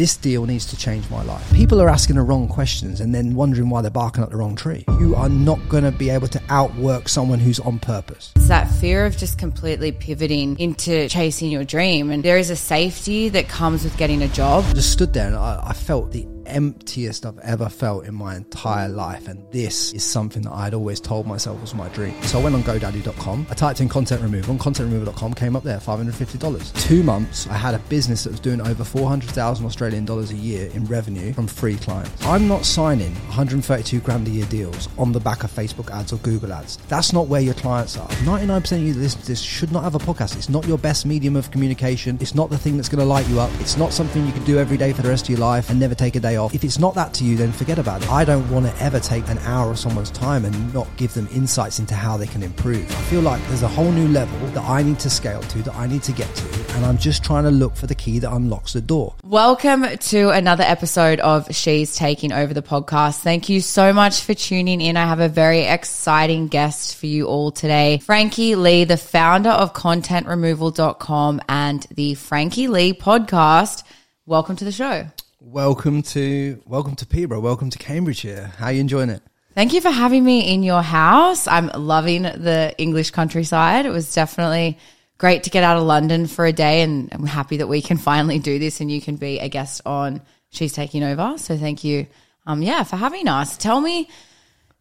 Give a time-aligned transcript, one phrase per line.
[0.00, 1.52] this deal needs to change my life.
[1.52, 4.56] People are asking the wrong questions and then wondering why they're barking up the wrong
[4.56, 4.82] tree.
[4.98, 8.32] You are not going to be able to outwork someone who's on purpose.
[8.36, 12.10] It's that fear of just completely pivoting into chasing your dream.
[12.10, 14.64] And there is a safety that comes with getting a job.
[14.68, 18.36] I just stood there and I, I felt the emptiest I've ever felt in my
[18.36, 19.28] entire life.
[19.28, 22.20] And this is something that I'd always told myself was my dream.
[22.22, 23.46] So I went on GoDaddy.com.
[23.50, 26.82] I typed in content removal and contentremoval.com came up there, $550.
[26.86, 30.70] Two months, I had a business that was doing over 400,000 Australian dollars a year
[30.74, 32.24] in revenue from free clients.
[32.24, 36.16] I'm not signing 132 grand a year deals on the back of Facebook ads or
[36.18, 36.76] Google ads.
[36.88, 38.08] That's not where your clients are.
[38.08, 40.36] 99% of you that listen to this should not have a podcast.
[40.36, 42.18] It's not your best medium of communication.
[42.20, 43.50] It's not the thing that's going to light you up.
[43.60, 45.78] It's not something you can do every day for the rest of your life and
[45.78, 46.54] never take a day off.
[46.54, 48.10] If it's not that to you, then forget about it.
[48.10, 51.28] I don't want to ever take an hour of someone's time and not give them
[51.32, 52.90] insights into how they can improve.
[52.90, 55.74] I feel like there's a whole new level that I need to scale to, that
[55.74, 58.32] I need to get to, and I'm just trying to look for the key that
[58.32, 59.14] unlocks the door.
[59.24, 63.20] Welcome to another episode of She's Taking Over the podcast.
[63.20, 64.96] Thank you so much for tuning in.
[64.96, 67.98] I have a very exciting guest for you all today.
[67.98, 73.82] Frankie Lee, the founder of contentremoval.com and the Frankie Lee podcast.
[74.26, 75.06] Welcome to the show.
[75.42, 77.40] Welcome to welcome to Peterborough.
[77.40, 78.52] Welcome to Cambridgeshire.
[78.58, 79.22] How are you enjoying it?
[79.54, 81.46] Thank you for having me in your house.
[81.46, 83.86] I'm loving the English countryside.
[83.86, 84.76] It was definitely
[85.16, 87.96] great to get out of London for a day, and I'm happy that we can
[88.10, 91.38] finally do this and you can be a guest on She's Taking Over.
[91.38, 92.06] So thank you,
[92.46, 93.56] um, yeah, for having us.
[93.56, 94.10] Tell me,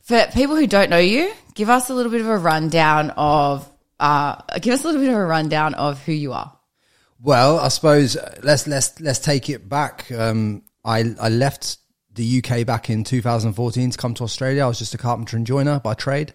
[0.02, 3.65] for people who don't know you, give us a little bit of a rundown of,
[3.97, 6.58] uh, give us a little bit of a rundown of who you are.
[7.21, 10.09] Well, I suppose uh, let's let's let's take it back.
[10.11, 11.77] Um, I I left
[12.13, 14.63] the UK back in 2014 to come to Australia.
[14.63, 16.33] I was just a carpenter and joiner by trade,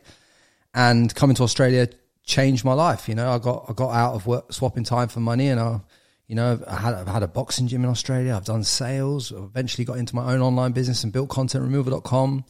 [0.75, 1.89] and coming to Australia
[2.23, 3.09] changed my life.
[3.09, 5.81] You know, I got I got out of work, swapping time for money, and I,
[6.27, 8.37] you know, I had I've had a boxing gym in Australia.
[8.37, 9.33] I've done sales.
[9.33, 12.45] I eventually got into my own online business and built contentremoval.com,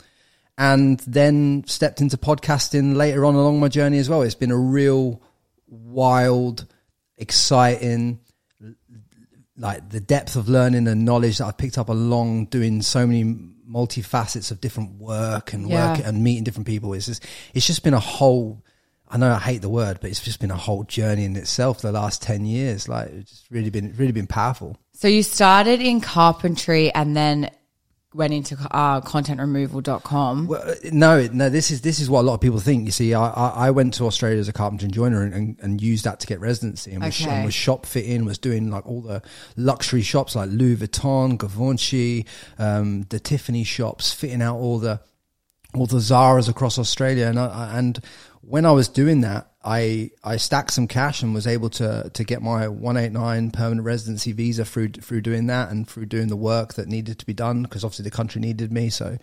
[0.58, 4.22] and then stepped into podcasting later on along my journey as well.
[4.22, 5.22] It's been a real
[5.68, 6.66] wild,
[7.16, 8.18] exciting
[9.56, 13.24] like the depth of learning and knowledge that I've picked up along doing so many
[13.70, 15.92] multifacets of different work and Yeah.
[15.96, 16.92] work and meeting different people.
[16.94, 18.62] It's just, it's just been a whole,
[19.08, 21.82] I know I hate the word, but it's just been a whole journey in itself
[21.82, 22.88] the last 10 years.
[22.88, 24.76] Like it's just really been, really been powerful.
[24.92, 27.50] So you started in carpentry and then
[28.14, 30.46] went into uh, contentremoval.com.
[30.46, 31.50] Well, uh, no, no.
[31.50, 32.86] This is this is what a lot of people think.
[32.86, 35.56] You see, I I, I went to Australia as a carpenter and joiner and, and,
[35.60, 37.30] and used that to get residency and was, Okay.
[37.30, 39.22] and was shop fitting, was doing like all the
[39.56, 42.26] luxury shops like Louis Vuitton, Givenchy,
[42.58, 45.00] um, the Tiffany shops, fitting out all the
[45.74, 47.26] all the Zara's across Australia.
[47.26, 47.98] And I, and
[48.42, 52.24] when I was doing that, I I stacked some cash and was able to to
[52.24, 56.74] get my 189 permanent residency visa through through doing that and through doing the work
[56.74, 58.90] that needed to be done because obviously the country needed me.
[58.90, 59.16] So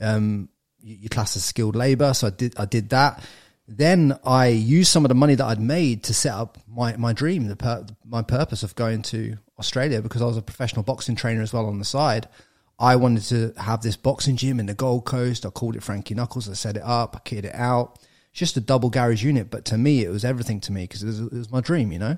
[0.00, 0.48] um,
[0.80, 2.14] you, you class as skilled labor.
[2.14, 3.22] So I did I did that.
[3.66, 7.12] Then I used some of the money that I'd made to set up my my
[7.12, 11.16] dream, the pur- my purpose of going to Australia because I was a professional boxing
[11.16, 12.28] trainer as well on the side.
[12.78, 15.44] I wanted to have this boxing gym in the Gold Coast.
[15.44, 16.48] I called it Frankie Knuckles.
[16.48, 17.14] I set it up.
[17.14, 17.98] I kitted it out.
[18.32, 21.06] Just a double garage unit, but to me, it was everything to me because it
[21.06, 22.16] was, it was my dream, you know.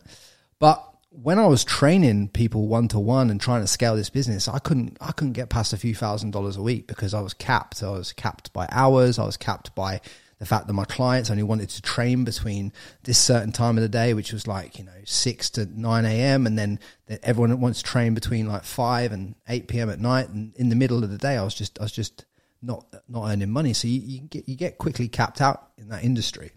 [0.58, 4.48] But when I was training people one to one and trying to scale this business,
[4.48, 7.34] I couldn't I couldn't get past a few thousand dollars a week because I was
[7.34, 7.82] capped.
[7.82, 9.18] I was capped by hours.
[9.18, 10.00] I was capped by
[10.38, 12.72] the fact that my clients only wanted to train between
[13.04, 16.46] this certain time of the day, which was like you know six to nine a.m.
[16.46, 16.80] and then
[17.22, 19.90] everyone wants to train between like five and eight p.m.
[19.90, 20.30] at night.
[20.30, 22.24] And in the middle of the day, I was just I was just
[22.62, 23.72] not not earning money.
[23.72, 26.52] So you, you get you get quickly capped out in that industry.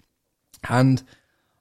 [0.69, 1.03] And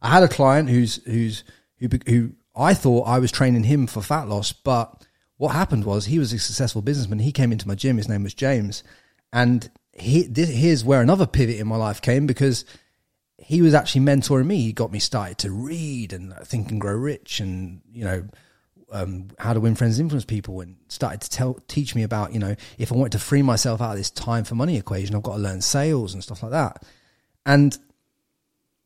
[0.01, 1.45] I had a client who's who's
[1.79, 5.07] who who I thought I was training him for fat loss, but
[5.37, 7.19] what happened was he was a successful businessman.
[7.19, 7.97] He came into my gym.
[7.97, 8.85] His name was James,
[9.33, 12.65] and he this, here's where another pivot in my life came because
[13.39, 14.61] he was actually mentoring me.
[14.61, 18.29] He got me started to read and think and grow rich, and you know
[18.95, 22.39] um, how to win friends, influence people, and started to tell teach me about you
[22.39, 25.23] know if I wanted to free myself out of this time for money equation, I've
[25.23, 26.85] got to learn sales and stuff like that.
[27.45, 27.77] And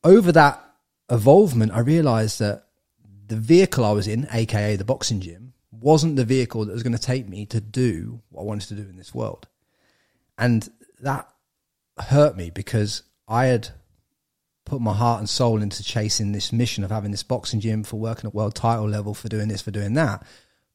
[0.03, 0.61] over that
[1.09, 2.65] evolvement, I realized that
[3.27, 6.93] the vehicle I was in, aka the boxing gym, wasn't the vehicle that was going
[6.93, 9.47] to take me to do what I wanted to do in this world.
[10.37, 10.67] And
[11.01, 11.29] that
[11.97, 13.69] hurt me because I had
[14.69, 17.99] put my heart and soul into chasing this mission of having this boxing gym for
[17.99, 20.23] working at world title level for doing this for doing that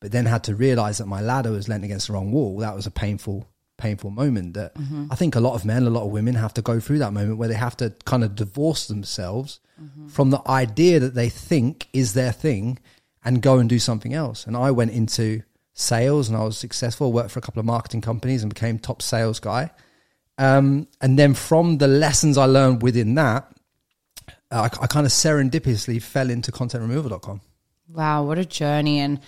[0.01, 2.75] but then had to realize that my ladder was leaning against the wrong wall that
[2.75, 4.73] was a painful painful moment that
[5.11, 7.13] i think a lot of men a lot of women have to go through that
[7.13, 9.61] moment where they have to kind of divorce themselves
[10.09, 12.79] from the idea that they think is their thing
[13.25, 15.43] and go and do something else and i went into
[15.75, 17.13] sales and I was successful.
[17.13, 19.71] Worked for a couple of marketing companies and became top sales guy.
[20.39, 23.53] Um, and then from the lessons I learned within that,
[24.55, 27.41] Uh, I, I kind of serendipitously fell into contentremoval.com.
[27.89, 29.19] Wow, what a journey and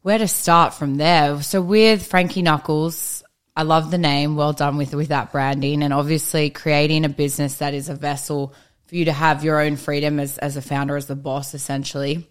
[0.00, 1.42] where to start from there.
[1.42, 3.22] So with Frankie Knuckles,
[3.54, 4.34] I love the name.
[4.34, 8.54] Well done with with that branding and obviously creating a business that is a vessel
[8.86, 12.26] for you to have your own freedom as as a founder, as the boss, essentially.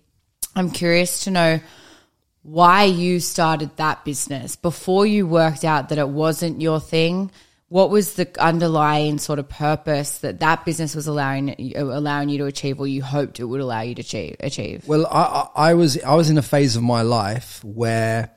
[0.56, 1.60] I'm curious to know
[2.42, 7.30] why you started that business before you worked out that it wasn't your thing
[7.72, 12.46] what was the underlying sort of purpose that that business was allowing allowing you to
[12.46, 14.36] achieve, or you hoped it would allow you to achieve?
[14.42, 14.86] achieve?
[14.86, 18.30] Well, I, I was I was in a phase of my life where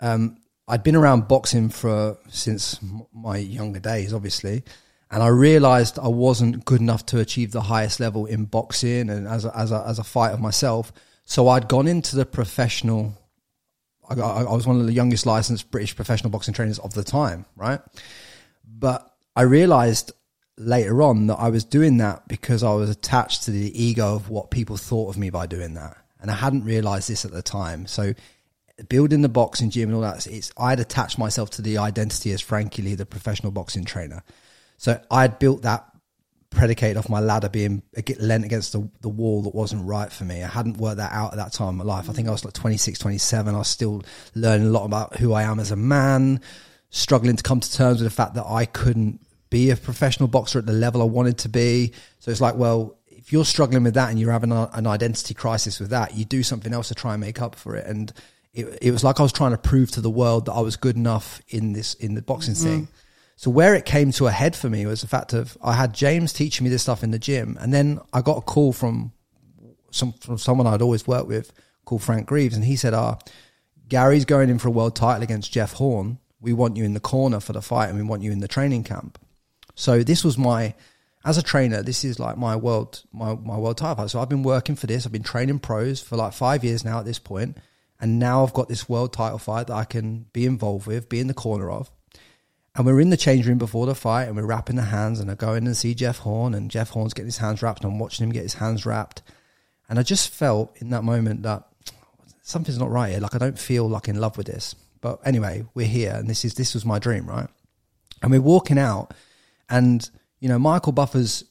[0.00, 0.36] um,
[0.66, 2.80] I'd been around boxing for since
[3.14, 4.64] my younger days, obviously,
[5.12, 9.28] and I realized I wasn't good enough to achieve the highest level in boxing and
[9.28, 10.92] as a, as a, as a fighter myself.
[11.24, 13.16] So I'd gone into the professional.
[14.10, 17.44] I, I was one of the youngest licensed British professional boxing trainers of the time,
[17.54, 17.80] right?
[18.82, 20.10] But I realized
[20.58, 24.28] later on that I was doing that because I was attached to the ego of
[24.28, 25.96] what people thought of me by doing that.
[26.20, 27.86] And I hadn't realized this at the time.
[27.86, 28.12] So
[28.88, 32.40] building the boxing gym and all that, it's I'd attached myself to the identity as
[32.40, 34.24] Frankie Lee, the professional boxing trainer.
[34.78, 35.86] So I'd built that
[36.50, 37.82] predicated off my ladder being
[38.18, 40.42] lent against the, the wall that wasn't right for me.
[40.42, 42.10] I hadn't worked that out at that time in my life.
[42.10, 43.54] I think I was like 26, 27.
[43.54, 44.02] I was still
[44.34, 46.40] learning a lot about who I am as a man,
[46.92, 49.18] struggling to come to terms with the fact that I couldn't
[49.50, 51.92] be a professional boxer at the level I wanted to be.
[52.20, 55.34] So it's like, well, if you're struggling with that and you're having a, an identity
[55.34, 57.86] crisis with that, you do something else to try and make up for it.
[57.86, 58.12] And
[58.52, 60.76] it, it was like I was trying to prove to the world that I was
[60.76, 62.64] good enough in this in the boxing mm-hmm.
[62.64, 62.88] thing.
[63.36, 65.94] So where it came to a head for me was the fact of I had
[65.94, 69.12] James teaching me this stuff in the gym, and then I got a call from
[69.90, 71.52] some from someone I'd always worked with
[71.86, 73.18] called Frank Greaves, and he said, "Ah,
[73.88, 77.00] Gary's going in for a world title against Jeff Horn we want you in the
[77.00, 79.18] corner for the fight and we want you in the training camp.
[79.74, 80.74] So this was my,
[81.24, 83.96] as a trainer, this is like my world, my, my world title.
[83.96, 84.10] Fight.
[84.10, 85.06] So I've been working for this.
[85.06, 87.56] I've been training pros for like five years now at this point,
[88.00, 91.20] And now I've got this world title fight that I can be involved with, be
[91.20, 91.90] in the corner of.
[92.74, 95.30] And we're in the change room before the fight and we're wrapping the hands and
[95.30, 97.92] I go in and see Jeff Horn and Jeff Horn's getting his hands wrapped and
[97.92, 99.22] I'm watching him get his hands wrapped.
[99.88, 101.68] And I just felt in that moment that
[102.40, 103.20] something's not right here.
[103.20, 104.74] Like I don't feel like in love with this.
[105.02, 107.48] But anyway, we're here, and this is this was my dream, right?
[108.22, 109.12] And we're walking out,
[109.68, 110.08] and
[110.40, 111.44] you know, Michael Buffer's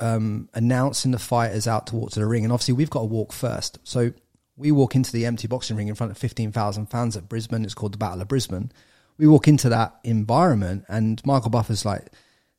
[0.00, 3.78] um, announcing the fighters out towards the ring, and obviously we've got to walk first.
[3.82, 4.12] So
[4.56, 7.64] we walk into the empty boxing ring in front of fifteen thousand fans at Brisbane.
[7.64, 8.70] It's called the Battle of Brisbane.
[9.18, 12.08] We walk into that environment, and Michael Buffer's like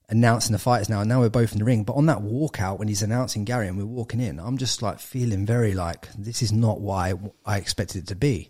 [0.09, 1.85] announcing the fighters now, and now we're both in the ring.
[1.85, 4.99] But on that walkout, when he's announcing Gary and we're walking in, I'm just like
[4.99, 7.13] feeling very like this is not why
[7.45, 8.49] I expected it to be.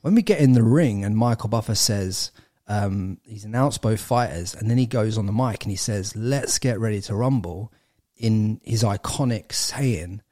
[0.00, 2.30] When we get in the ring and Michael Buffer says,
[2.66, 6.14] um, he's announced both fighters, and then he goes on the mic and he says,
[6.14, 7.72] Let's get ready to rumble
[8.16, 10.22] in his iconic saying.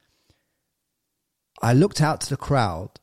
[1.61, 2.99] I looked out to the crowd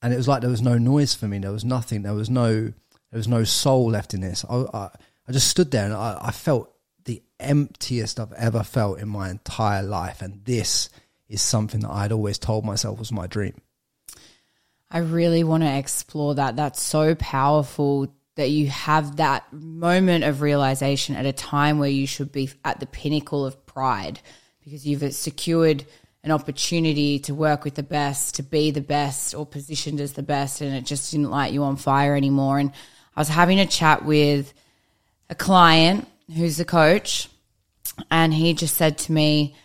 [0.00, 1.38] and it was like there was no noise for me.
[1.38, 2.02] There was nothing.
[2.02, 2.72] There was no
[3.10, 4.44] there was no soul left in this.
[4.48, 4.90] I, I,
[5.26, 6.72] I just stood there and I, I felt
[7.04, 10.22] the emptiest I've ever felt in my entire life.
[10.22, 10.90] And this
[11.28, 13.60] is something that I'd always told myself was my dream.
[14.90, 16.56] I really want to explore that.
[16.56, 22.06] That's so powerful that you have that moment of realization at a time where you
[22.06, 24.20] should be at the pinnacle of pride
[24.64, 25.84] because you've secured
[26.22, 30.22] an opportunity to work with the best, to be the best, or positioned as the
[30.22, 32.58] best, and it just didn't light you on fire anymore.
[32.58, 32.72] And
[33.16, 34.52] I was having a chat with
[35.30, 37.28] a client who's a coach,
[38.10, 39.56] and he just said to me,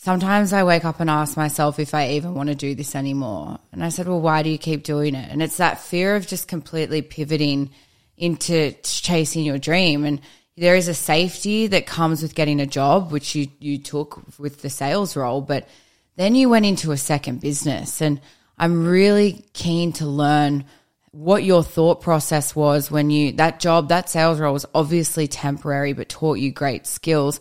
[0.00, 3.58] sometimes I wake up and ask myself if I even want to do this anymore.
[3.70, 5.30] And I said, well, why do you keep doing it?
[5.30, 7.70] And it's that fear of just completely pivoting
[8.16, 10.06] into chasing your dream.
[10.06, 10.22] And
[10.56, 14.62] there is a safety that comes with getting a job, which you, you took with
[14.62, 15.68] the sales role, but
[16.16, 18.00] then you went into a second business.
[18.00, 18.22] And
[18.56, 20.64] I'm really keen to learn
[21.10, 25.92] what your thought process was when you, that job, that sales role was obviously temporary,
[25.92, 27.38] but taught you great skills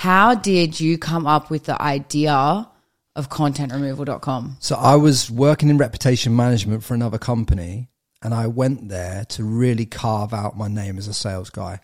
[0.00, 2.66] how did you come up with the idea
[3.14, 4.56] of contentremoval.com?
[4.58, 7.90] So I was working in reputation management for another company
[8.22, 11.80] and I went there to really carve out my name as a sales guy.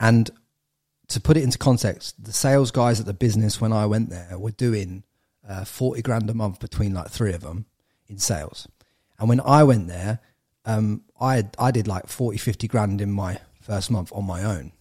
[0.00, 0.30] And
[1.06, 4.36] to put it into context, the sales guys at the business when I went there
[4.36, 5.04] were doing
[5.48, 7.66] uh, 40 grand a month between like three of them
[8.08, 8.66] in sales.
[9.20, 10.18] And when I went there,
[10.64, 14.72] um, I, I did like 40, 50 grand in my first month on my own.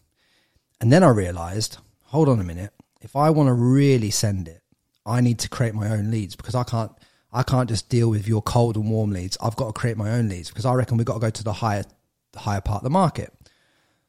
[0.82, 1.78] And then I realized
[2.14, 2.72] hold on a minute.
[3.02, 4.62] If I want to really send it,
[5.04, 6.92] I need to create my own leads because I can't
[7.34, 9.36] I can't just deal with your cold and warm leads.
[9.42, 11.44] I've got to create my own leads because I reckon we've got to go to
[11.44, 11.84] the higher,
[12.32, 13.34] the higher part of the market.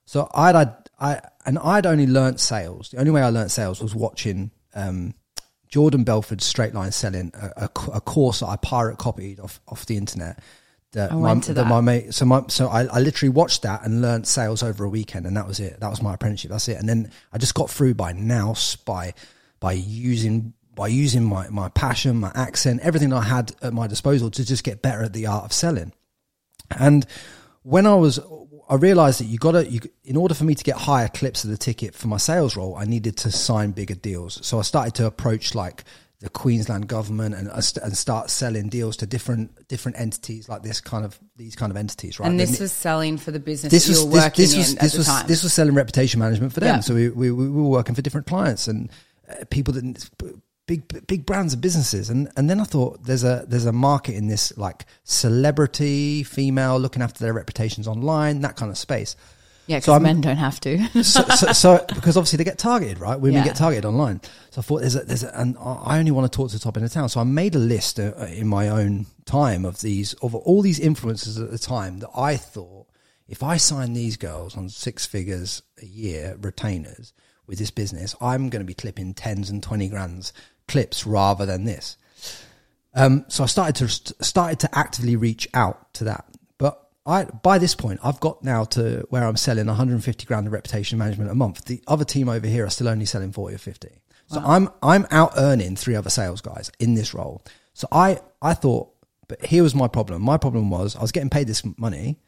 [0.05, 2.91] So I'd, I'd I and I'd only learnt sales.
[2.91, 5.15] The only way I learnt sales was watching um,
[5.69, 9.87] Jordan Belfort's Straight Line Selling, a, a, a course that I pirate copied off off
[9.87, 10.41] the internet.
[10.95, 11.69] That I my, to that that.
[11.69, 14.89] my mate, so my, so I, I literally watched that and learnt sales over a
[14.89, 15.81] weekend, and that was it.
[15.81, 16.51] That was my apprenticeship.
[16.51, 16.79] That's it.
[16.79, 19.15] And then I just got through by now by
[19.61, 24.31] by using by using my my passion, my accent, everything I had at my disposal
[24.33, 25.93] to just get better at the art of selling.
[26.71, 27.07] And
[27.63, 28.21] when I was,
[28.69, 31.45] I realized that you got to, you, in order for me to get higher clips
[31.45, 34.45] of the ticket for my sales role, I needed to sign bigger deals.
[34.47, 35.85] So I started to approach like
[36.21, 41.05] the Queensland government and, and start selling deals to different, different entities like this kind
[41.05, 42.29] of, these kind of entities, right?
[42.29, 45.07] And this was selling for the business this was this, working this was this was
[45.07, 45.27] time.
[45.27, 46.77] this was selling reputation management for them.
[46.77, 46.81] Yeah.
[46.81, 48.91] So we, we we were working for different clients and
[49.29, 52.11] uh, people that big big brands and businesses.
[52.11, 56.79] And and then I thought there's a there's a market in this like celebrity female
[56.79, 59.17] looking after their reputations online that kind of space.
[59.67, 60.79] Yeah, so because I'm- men don't have to.
[61.03, 63.19] so, so, so because obviously they get targeted, right?
[63.19, 63.45] Women Yeah.
[63.45, 64.21] get targeted online.
[64.51, 66.63] So I thought there's a, there's a, and I only want to talk to the
[66.63, 67.09] top end of town.
[67.09, 70.79] So I made a list uh, in my own time of these, of all these
[70.81, 72.87] influencers at the time that I thought
[73.27, 77.15] if I sign these girls on six figures a year retainers
[77.47, 80.35] with this business, I'm going to be clipping tens and 20 grands
[80.69, 81.97] clips rather than this.
[82.95, 86.27] Um, so I started to started to actively reach out to that.
[87.07, 90.99] I by this point I've got now to where I'm selling 150 grand of reputation
[90.99, 91.65] management a month.
[91.67, 93.89] The other team over here are still only selling 40 or 50.
[94.27, 97.43] So I'm I'm out earning three other sales guys in this role.
[97.75, 98.93] So I I thought,
[99.29, 100.23] but here was my problem.
[100.23, 102.19] My problem was I was getting paid this money,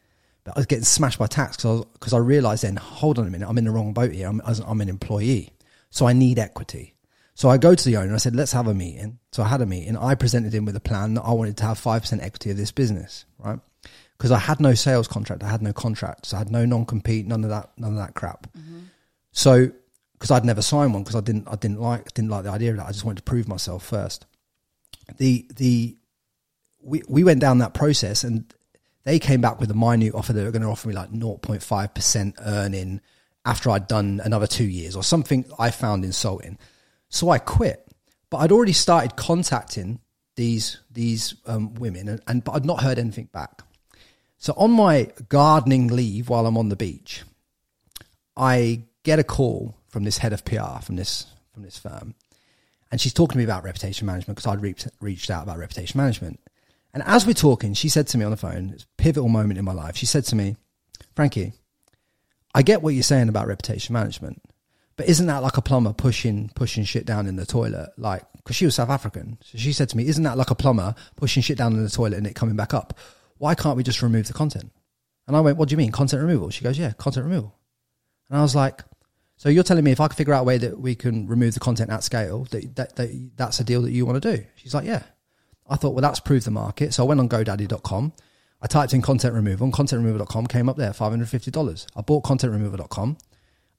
[0.43, 3.29] but I was getting smashed by tax because I, I realized then, hold on a
[3.29, 4.27] minute, I'm in the wrong boat here.
[4.27, 5.51] I'm, I'm an employee.
[5.89, 6.93] So I need equity.
[7.33, 8.13] So I go to the owner.
[8.13, 9.19] I said, let's have a meeting.
[9.31, 9.95] So I had a meeting.
[9.95, 12.71] I presented him with a plan that I wanted to have 5% equity of this
[12.71, 13.59] business, right?
[14.17, 15.43] Because I had no sales contract.
[15.43, 16.33] I had no contracts.
[16.33, 18.47] I had no non-compete, none of that, none of that crap.
[19.31, 19.69] So,
[20.13, 22.71] because I'd never signed one because I didn't, I didn't like, didn't like the idea
[22.71, 22.87] of that.
[22.87, 24.25] I just wanted to prove myself first.
[25.17, 25.95] The, the,
[26.81, 28.51] we, we went down that process and
[29.03, 31.11] they came back with a minute offer that they were going to offer me like
[31.11, 33.01] 0.5% earning
[33.45, 36.57] after I'd done another two years or something I found insulting.
[37.09, 37.87] So I quit,
[38.29, 40.01] but I'd already started contacting
[40.35, 43.61] these, these um, women and, and, but I'd not heard anything back.
[44.37, 47.23] So on my gardening leave while I'm on the beach,
[48.35, 52.13] I get a call from this head of PR from this, from this firm.
[52.91, 55.97] And she's talking to me about reputation management because I'd reached, reached out about reputation
[55.97, 56.39] management.
[56.93, 59.59] And as we're talking, she said to me on the phone, it's a pivotal moment
[59.59, 59.97] in my life.
[59.97, 60.55] She said to me,
[61.15, 61.53] Frankie,
[62.53, 64.41] I get what you're saying about reputation management,
[64.95, 67.89] but isn't that like a plumber pushing pushing shit down in the toilet?
[67.97, 70.55] Like, because she was South African, so she said to me, "Isn't that like a
[70.55, 72.97] plumber pushing shit down in the toilet and it coming back up?
[73.37, 74.71] Why can't we just remove the content?"
[75.27, 77.55] And I went, "What do you mean content removal?" She goes, "Yeah, content removal."
[78.29, 78.83] And I was like,
[79.37, 81.53] "So you're telling me if I can figure out a way that we can remove
[81.53, 84.43] the content at scale, that, that, that that's a deal that you want to do?"
[84.55, 85.03] She's like, "Yeah."
[85.69, 86.93] I thought, well, that's proved the market.
[86.93, 88.13] So I went on GoDaddy.com.
[88.61, 91.87] I typed in content removal and contentremoval.com came up there, $550.
[91.95, 93.17] I bought content removal.com.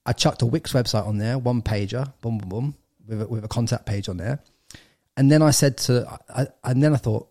[0.05, 2.75] I chucked a Wix website on there, one pager, boom, boom, boom,
[3.07, 4.39] with a, with a contact page on there.
[5.17, 7.28] And then I said to, I, and then I thought,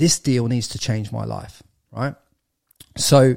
[0.00, 2.14] this deal needs to change my life, right?
[2.96, 3.36] So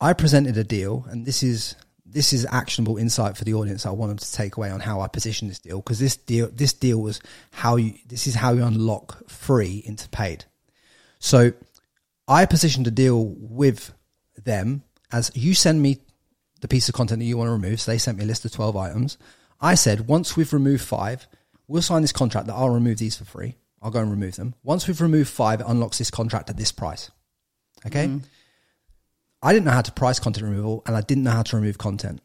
[0.00, 1.74] I presented a deal, and this is
[2.06, 3.84] this is actionable insight for the audience.
[3.84, 6.50] I want them to take away on how I position this deal because this deal
[6.52, 10.44] this deal was how you this is how you unlock free into paid.
[11.18, 11.52] So
[12.28, 13.92] I positioned a deal with
[14.44, 15.98] them as you send me
[16.60, 17.80] the piece of content that you want to remove.
[17.80, 19.18] So they sent me a list of 12 items.
[19.60, 21.26] I said, once we've removed five,
[21.66, 23.56] we'll sign this contract that I'll remove these for free.
[23.82, 24.54] I'll go and remove them.
[24.62, 27.10] Once we've removed five, it unlocks this contract at this price.
[27.86, 28.10] Okay.
[29.42, 31.78] I didn't know how to price content removal and I didn't know how to remove
[31.78, 32.20] content.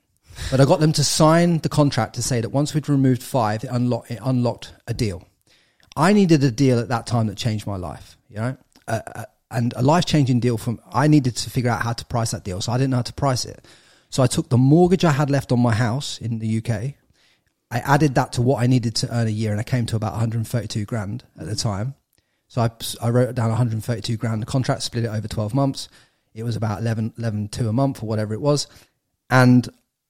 [0.49, 3.63] But I got them to sign the contract to say that once we'd removed five,
[3.63, 5.27] it, unlock, it unlocked a deal.
[5.95, 8.57] I needed a deal at that time that changed my life, you know,
[8.87, 12.05] uh, uh, and a life changing deal from, I needed to figure out how to
[12.05, 12.61] price that deal.
[12.61, 13.63] So I didn't know how to price it.
[14.09, 16.95] So I took the mortgage I had left on my house in the UK.
[17.73, 19.95] I added that to what I needed to earn a year and I came to
[19.95, 21.95] about 132 grand at the time.
[22.47, 22.69] So I,
[23.01, 24.43] I wrote down 132 grand.
[24.43, 25.89] The contract split it over 12 months.
[26.35, 28.67] It was about 11, 11 two a month or whatever it was.
[29.31, 29.67] And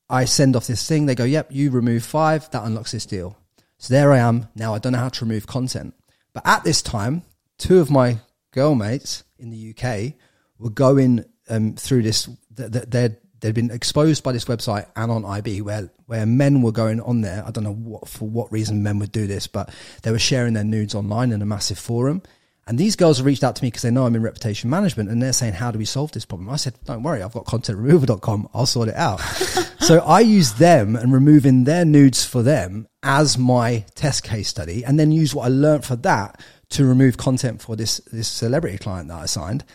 [0.10, 1.06] I send off this thing.
[1.06, 2.52] They go, yep, you remove five.
[2.52, 3.38] That unlocks this deal.
[3.78, 4.50] So there I am.
[4.56, 5.94] Now I don't know how to remove content.
[6.34, 7.24] But at this time,
[7.58, 8.18] two of my
[8.52, 10.16] girl mates in the UK
[10.60, 12.30] were going um, through this.
[12.58, 17.02] th- th- They'd, they'd been exposed by this website AnonIB where, where men were going
[17.02, 17.44] on there.
[17.46, 19.70] I don't know what, for what reason men would do this, but
[20.02, 22.24] they were sharing their nudes online in a massive forum.
[22.66, 25.10] And these girls have reached out to me because they know I'm in reputation management
[25.10, 26.50] and they're saying, how do we solve this problem?
[26.50, 28.48] I said, don't worry, I've got contentremoval.com.
[28.54, 29.20] I'll sort it out.
[29.82, 34.86] so I use them and removing their nudes for them as my test case study
[34.86, 38.78] and then use what I learned for that to remove content for this, this celebrity
[38.78, 39.66] client that I signed.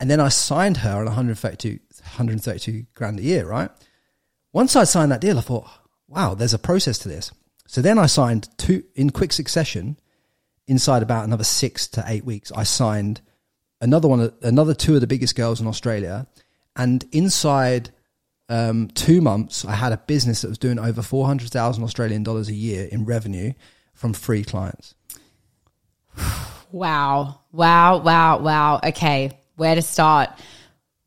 [0.00, 1.80] And then I signed her on 132,
[2.18, 3.70] 132 grand a year, right?
[4.52, 5.68] Once I signed that deal, I thought,
[6.08, 7.32] wow, there's a process to this.
[7.66, 9.98] So then I signed two in quick succession
[10.66, 13.20] inside about another six to eight weeks, I signed
[13.80, 16.26] another one, another two of the biggest girls in Australia,
[16.76, 17.90] and inside
[18.48, 22.22] um, two months, I had a business that was doing over four hundred thousand Australian
[22.22, 23.52] dollars a year in revenue
[23.94, 24.94] from free clients.
[26.70, 27.40] Wow!
[27.50, 27.96] Wow!
[28.02, 28.40] Wow!
[28.40, 28.80] Wow!
[28.84, 30.28] Okay, where to start?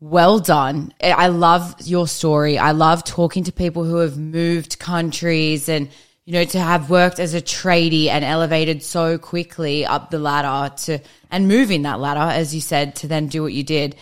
[0.01, 0.95] Well done.
[0.99, 2.57] I love your story.
[2.57, 5.89] I love talking to people who have moved countries and
[6.25, 10.73] you know, to have worked as a tradie and elevated so quickly up the ladder
[10.75, 13.95] to, and moving that ladder, as you said, to then do what you did.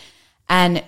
[0.48, 0.84] And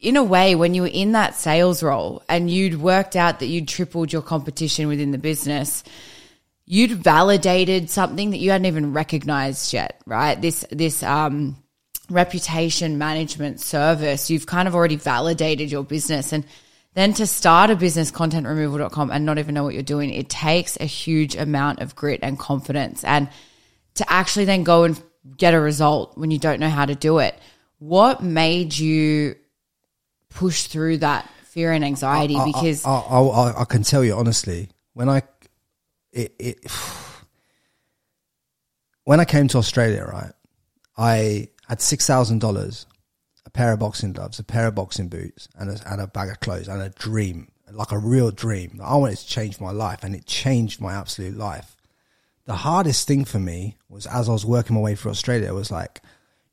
[0.00, 3.46] in a way, when you were in that sales role and you'd worked out that
[3.46, 5.82] you'd tripled your competition within the business,
[6.66, 10.40] you'd validated something that you hadn't even recognized yet, right?
[10.40, 11.61] This, this, um,
[12.10, 16.44] reputation management service, you've kind of already validated your business and
[16.94, 20.76] then to start a business, contentremoval.com, and not even know what you're doing, it takes
[20.78, 23.02] a huge amount of grit and confidence.
[23.02, 23.30] And
[23.94, 25.02] to actually then go and
[25.36, 27.34] get a result when you don't know how to do it.
[27.78, 29.36] What made you
[30.28, 32.36] push through that fear and anxiety?
[32.36, 35.22] I, because I, I, I, can tell you honestly, when I
[36.12, 36.58] it, it
[39.04, 40.32] when I came to Australia, right,
[40.96, 42.86] I had six thousand dollars
[43.44, 46.30] a pair of boxing gloves, a pair of boxing boots, and a, and a bag
[46.30, 48.80] of clothes, and a dream, like a real dream.
[48.82, 51.76] I wanted to change my life, and it changed my absolute life.
[52.44, 55.70] The hardest thing for me was as I was working my way through Australia, was
[55.70, 56.00] like,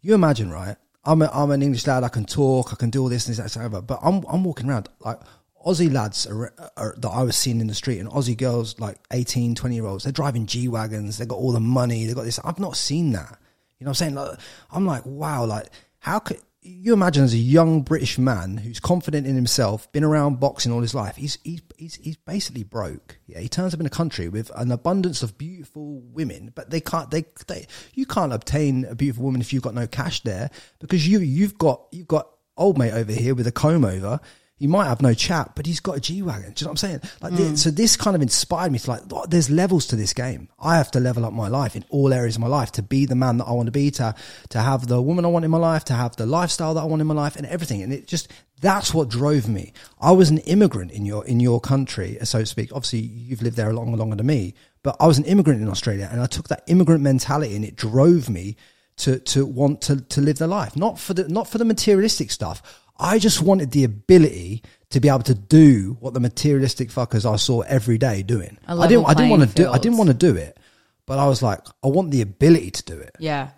[0.02, 0.78] you imagine, right?
[1.06, 3.36] I'm, a, I'm an English lad, I can talk, I can do all this and
[3.36, 5.20] this, that, whatever, but I'm, I'm walking around like
[5.66, 8.98] Aussie lads are, are, that I was seeing in the street and Aussie girls, like
[9.12, 12.26] 18, 20 year olds, they're driving G Wagons, they've got all the money, they've got
[12.26, 12.40] this.
[12.44, 13.40] I've not seen that.
[13.80, 14.16] You know what I'm saying?
[14.16, 14.40] Like,
[14.72, 19.26] I'm like, wow, like, how could, you imagine as a young British man who's confident
[19.26, 23.18] in himself, been around boxing all his life, he's, he's, he's, he's basically broke.
[23.26, 26.82] Yeah, he turns up in a country with an abundance of beautiful women, but they
[26.82, 30.50] can't, they, they, you can't obtain a beautiful woman if you've got no cash there
[30.80, 34.20] because you, you've got, you've got old mate over here with a comb over
[34.60, 36.52] he might have no chat, but he's got a G wagon.
[36.52, 37.02] Do you know what I'm saying?
[37.22, 37.58] Like, mm.
[37.58, 40.50] so this kind of inspired me to like, oh, there's levels to this game.
[40.60, 43.06] I have to level up my life in all areas of my life to be
[43.06, 44.14] the man that I want to be, to
[44.50, 46.86] to have the woman I want in my life, to have the lifestyle that I
[46.86, 47.82] want in my life, and everything.
[47.82, 49.72] And it just that's what drove me.
[50.02, 52.72] I was an immigrant in your in your country, so to speak.
[52.74, 55.70] Obviously, you've lived there a lot longer than me, but I was an immigrant in
[55.70, 58.58] Australia, and I took that immigrant mentality, and it drove me
[58.98, 62.30] to to want to to live the life, not for the not for the materialistic
[62.30, 62.62] stuff.
[63.00, 67.38] I just wanted the ability to be able to do what the materialistic fuckers I
[67.38, 68.58] saw every day doing.
[68.68, 69.06] I didn't.
[69.06, 69.70] I didn't want to do.
[69.70, 70.58] I didn't want to do it,
[71.06, 73.16] but I was like, I want the ability to do it.
[73.20, 73.50] Yeah.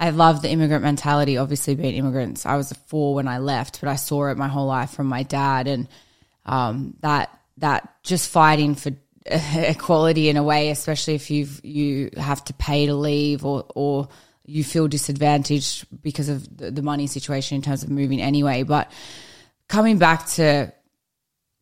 [0.00, 1.36] I love the immigrant mentality.
[1.36, 4.46] Obviously, being immigrants, I was a four when I left, but I saw it my
[4.46, 5.88] whole life from my dad, and
[6.46, 8.92] um, that that just fighting for
[9.26, 14.08] equality in a way, especially if you you have to pay to leave or or
[14.48, 18.62] you feel disadvantaged because of the, the money situation in terms of moving anyway.
[18.62, 18.90] But
[19.68, 20.72] coming back to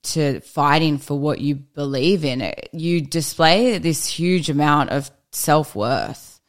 [0.05, 6.41] to fighting for what you believe in, you display this huge amount of self worth.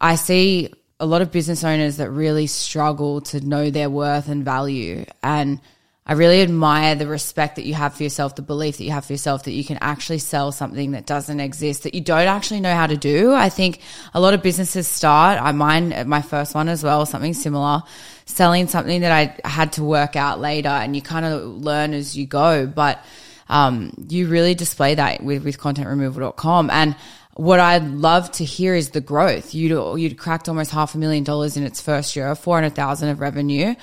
[0.00, 4.44] I see a lot of business owners that really struggle to know their worth and
[4.44, 5.04] value.
[5.22, 5.60] And
[6.08, 9.04] I really admire the respect that you have for yourself, the belief that you have
[9.04, 12.60] for yourself that you can actually sell something that doesn't exist, that you don't actually
[12.60, 13.34] know how to do.
[13.34, 13.80] I think
[14.14, 17.82] a lot of businesses start, I mine, my first one as well, something similar,
[18.24, 22.16] selling something that I had to work out later and you kind of learn as
[22.16, 22.68] you go.
[22.68, 23.04] But,
[23.48, 26.70] um, you really display that with, with contentremoval.com.
[26.70, 26.94] And
[27.34, 29.54] what I'd love to hear is the growth.
[29.54, 33.74] You'd, you'd cracked almost half a million dollars in its first year, 400,000 of revenue.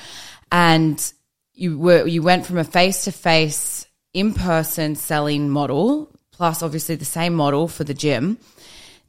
[0.51, 1.13] And
[1.53, 6.95] you were you went from a face to face in person selling model plus obviously
[6.95, 8.37] the same model for the gym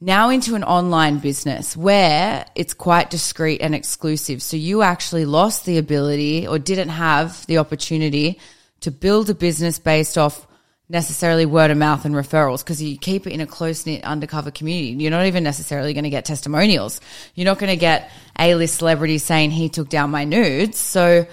[0.01, 5.65] now into an online business where it's quite discreet and exclusive so you actually lost
[5.65, 8.39] the ability or didn't have the opportunity
[8.81, 10.47] to build a business based off
[10.87, 14.51] necessarily word of mouth and referrals because you keep it in a close knit undercover
[14.51, 14.89] community.
[15.01, 17.01] You're not even necessarily going to get testimonials.
[17.33, 20.77] You're not going to get A list celebrities saying he took down my nudes.
[20.77, 21.25] So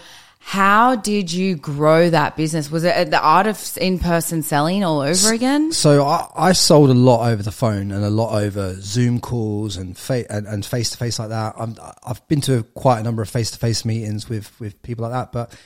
[0.44, 2.70] How did you grow that business?
[2.70, 5.72] Was it the art of in person selling all over again?
[5.72, 9.76] So I, I sold a lot over the phone and a lot over Zoom calls
[9.76, 11.54] and fa- and face to face like that.
[11.56, 15.02] I'm, I've been to quite a number of face to face meetings with with people
[15.08, 15.58] like that, but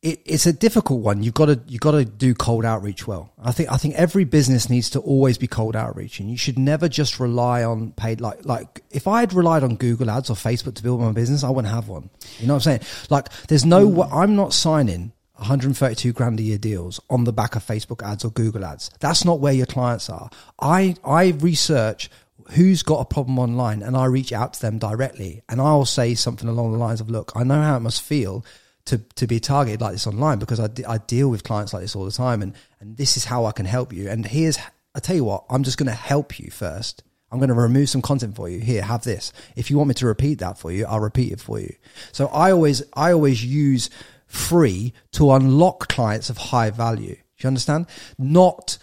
[0.00, 1.22] it, it's a difficult one.
[1.22, 3.32] You've got to you've got to do cold outreach well.
[3.42, 6.58] I think I think every business needs to always be cold outreach, and you should
[6.58, 8.20] never just rely on paid.
[8.20, 11.42] Like like if I had relied on Google Ads or Facebook to build my business,
[11.42, 12.10] I wouldn't have one.
[12.38, 12.80] You know what I'm saying?
[13.10, 13.88] Like there's no.
[13.88, 14.08] Mm.
[14.12, 18.30] I'm not signing 132 grand a year deals on the back of Facebook ads or
[18.30, 18.90] Google ads.
[19.00, 20.30] That's not where your clients are.
[20.60, 22.08] I I research
[22.52, 26.14] who's got a problem online and I reach out to them directly and I'll say
[26.14, 28.42] something along the lines of, look, I know how it must feel
[28.88, 31.94] to, to be targeted like this online because I, I deal with clients like this
[31.94, 34.08] all the time and, and this is how I can help you.
[34.08, 34.58] And here's,
[34.94, 37.02] I tell you what, I'm just going to help you first.
[37.30, 38.60] I'm going to remove some content for you.
[38.60, 39.32] Here, have this.
[39.56, 41.74] If you want me to repeat that for you, I'll repeat it for you.
[42.12, 43.90] So I always, I always use
[44.26, 47.14] free to unlock clients of high value.
[47.14, 47.86] Do you understand?
[48.16, 48.78] Not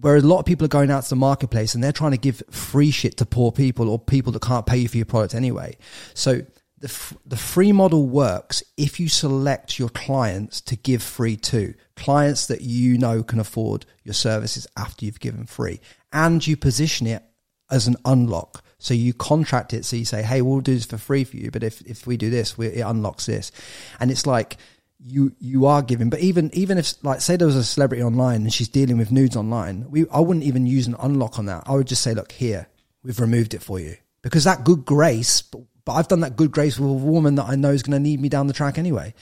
[0.00, 2.18] where a lot of people are going out to the marketplace and they're trying to
[2.18, 5.34] give free shit to poor people or people that can't pay you for your product
[5.34, 5.76] anyway.
[6.14, 6.42] So
[6.80, 11.74] the, f- the free model works if you select your clients to give free to
[11.96, 15.80] clients that you know can afford your services after you've given free.
[16.12, 17.22] And you position it
[17.70, 18.64] as an unlock.
[18.78, 21.50] So you contract it so you say hey we'll do this for free for you
[21.50, 23.50] but if, if we do this we, it unlocks this.
[23.98, 24.56] And it's like
[25.00, 26.10] you you are giving.
[26.10, 29.10] But even even if like say there was a celebrity online and she's dealing with
[29.10, 31.64] nudes online we i wouldn't even use an unlock on that.
[31.66, 32.68] I would just say look here
[33.02, 33.96] we've removed it for you.
[34.22, 35.42] Because that good grace
[35.88, 37.98] but I've done that good grace with a woman that I know is going to
[37.98, 39.14] need me down the track anyway.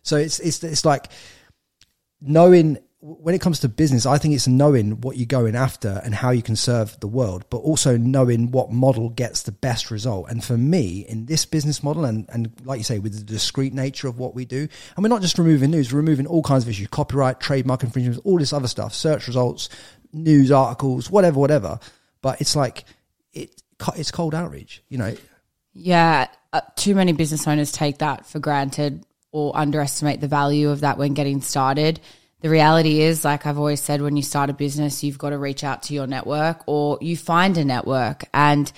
[0.00, 1.10] So it's it's it's like
[2.18, 6.14] knowing when it comes to business, I think it's knowing what you're going after and
[6.14, 10.30] how you can serve the world, but also knowing what model gets the best result.
[10.30, 13.74] And for me, in this business model, and, and like you say, with the discrete
[13.74, 16.64] nature of what we do, and we're not just removing news, we're removing all kinds
[16.64, 19.68] of issues, copyright, trademark infringements, all this other stuff, search results,
[20.14, 21.78] news articles, whatever, whatever.
[22.22, 22.84] But it's like,
[23.34, 23.60] it,
[23.94, 25.14] it's cold outreach, you know.
[25.74, 30.80] Yeah, uh, too many business owners take that for granted or underestimate the value of
[30.80, 32.00] that when getting started.
[32.40, 35.38] The reality is, like I've always said, when you start a business, you've got to
[35.38, 38.70] reach out to your network or you find a network and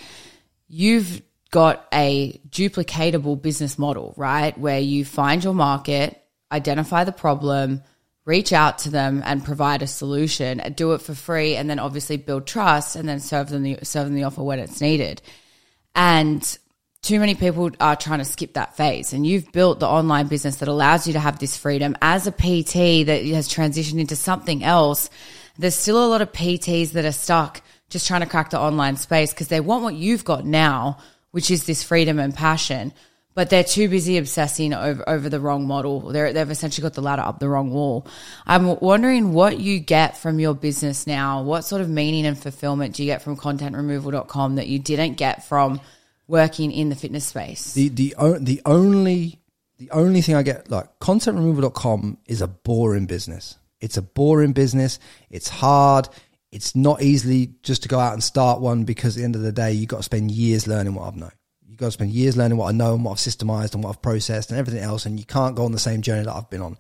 [0.69, 4.57] you've got a duplicatable business model, right?
[4.57, 7.83] Where you find your market, identify the problem,
[8.25, 12.17] reach out to them and provide a solution, do it for free, and then obviously
[12.17, 15.21] build trust and then serve them the, serve them the offer when it's needed.
[15.95, 16.59] And
[17.07, 20.57] too many people are trying to skip that phase and you've built the online business
[20.57, 24.65] that allows you to have this freedom as a PT that has transitioned into something
[24.65, 25.09] else.
[25.57, 28.97] There's still a lot of PTs that are stuck just trying to crack the online
[28.97, 30.99] space because they want what you've got now,
[31.31, 32.93] which is this freedom and passion,
[33.35, 36.01] but they're too busy obsessing over, over the wrong model.
[36.01, 38.05] They're, they've essentially got the ladder up the wrong wall.
[38.49, 41.43] I'm wondering what you get from your business now.
[41.43, 45.45] What sort of meaning and fulfillment do you get from contentremoval.com that you didn't get
[45.45, 45.81] from–
[46.29, 47.75] working in the fitness space.
[47.75, 49.41] The the the only
[49.79, 53.59] the only thing I get like contentremoval.com is a boring business.
[53.81, 54.99] It's a boring business.
[55.31, 56.09] It's hard.
[56.51, 59.43] It's not easily just to go out and start one because at the end of
[59.43, 61.33] the day, you've got to spend years learning what I've known.
[61.67, 63.91] You've got to spend years learning what I know and what I've systemized and what
[63.91, 65.05] I've processed and everything else.
[65.05, 66.79] And you can't go on the same journey that I've been on.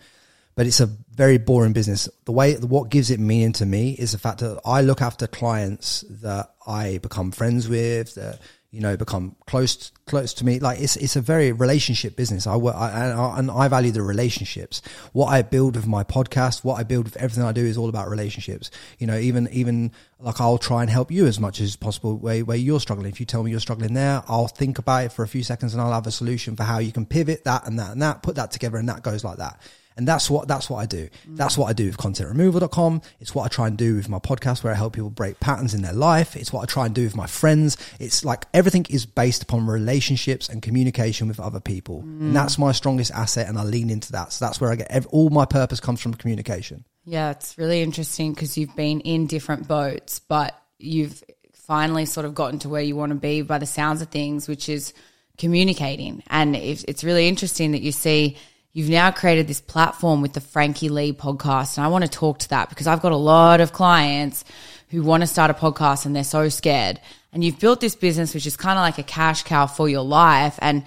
[0.55, 2.09] But it's a very boring business.
[2.25, 5.27] The way, what gives it meaning to me is the fact that I look after
[5.27, 8.41] clients that I become friends with, that
[8.77, 10.59] you know, become close close to me.
[10.61, 12.47] Like it's it's a very relationship business.
[12.47, 14.83] I work I, I, and I value the relationships.
[15.15, 17.89] What I build with my podcast, what I build with everything I do is all
[17.89, 18.71] about relationships.
[18.99, 22.45] You know, even even like I'll try and help you as much as possible where
[22.45, 23.09] where you're struggling.
[23.09, 25.73] If you tell me you're struggling there, I'll think about it for a few seconds
[25.73, 28.23] and I'll have a solution for how you can pivot that and that and that,
[28.23, 29.59] put that together, and that goes like that.
[29.97, 31.09] And that's what that's what I do.
[31.27, 33.03] That's what I do with contentremoval.com.
[33.19, 35.73] It's what I try and do with my podcast where I help people break patterns
[35.73, 36.37] in their life.
[36.37, 37.79] It's what I try and do with my friends.
[37.99, 42.03] It's like everything is based upon relationships and communication with other people.
[42.03, 42.21] Mm.
[42.21, 44.33] And that's my strongest asset and I lean into that.
[44.33, 46.85] So that's where I get every, all my purpose comes from communication.
[47.07, 51.23] Yeah, it's really interesting because you've been in different boats, but you've
[51.55, 54.47] finally sort of gotten to where you want to be by the sounds of things,
[54.47, 54.93] which is
[55.39, 56.23] communicating.
[56.29, 58.37] And it's really interesting that you see
[58.77, 61.79] You've now created this platform with the Frankie Lee podcast.
[61.79, 64.45] And I want to talk to that because I've got a lot of clients
[64.91, 67.01] who want to start a podcast and they're so scared.
[67.33, 70.03] And you've built this business, which is kind of like a cash cow for your
[70.03, 70.59] life.
[70.61, 70.85] And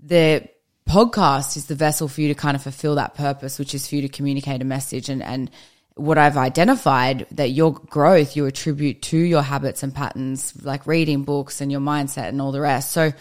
[0.00, 0.48] the
[0.88, 3.94] podcast is the vessel for you to kind of fulfill that purpose, which is for
[3.94, 5.08] you to communicate a message.
[5.08, 5.48] And, and
[5.94, 11.22] what I've identified that your growth you attribute to your habits and patterns, like reading
[11.22, 12.90] books and your mindset and all the rest.
[12.90, 13.12] So,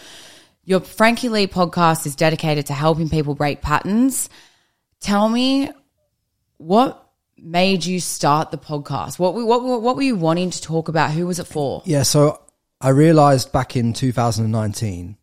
[0.68, 4.30] your Frankie Lee podcast is dedicated to helping people break patterns
[5.00, 5.72] tell me
[6.58, 9.18] what made you start the podcast?
[9.18, 11.12] What, what, what were you wanting to talk about?
[11.12, 11.84] Who was it for?
[11.86, 12.42] Yeah, so
[12.82, 15.16] I realized back in 2019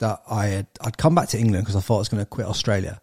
[0.00, 2.28] that I had I'd come back to England because I thought I was going to
[2.28, 3.00] quit Australia.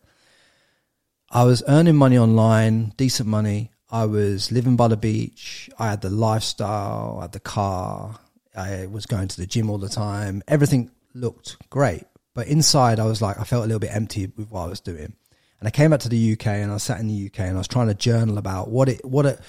[1.31, 3.71] I was earning money online, decent money.
[3.89, 5.71] I was living by the beach.
[5.79, 8.19] I had the lifestyle, I had the car.
[8.55, 10.43] I was going to the gym all the time.
[10.47, 12.03] Everything looked great.
[12.33, 14.79] But inside, I was like, I felt a little bit empty with what I was
[14.79, 15.13] doing.
[15.59, 17.59] And I came back to the UK and I sat in the UK and I
[17.59, 19.39] was trying to journal about what it, what it,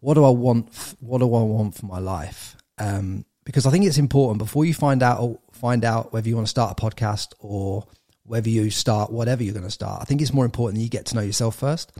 [0.00, 0.68] what do I want,
[1.00, 2.56] what do I want for my life?
[2.76, 6.46] Um, because I think it's important before you find out, find out whether you want
[6.46, 7.86] to start a podcast or
[8.24, 10.02] whether you start whatever you're going to start.
[10.02, 11.92] I think it's more important that you get to know yourself first.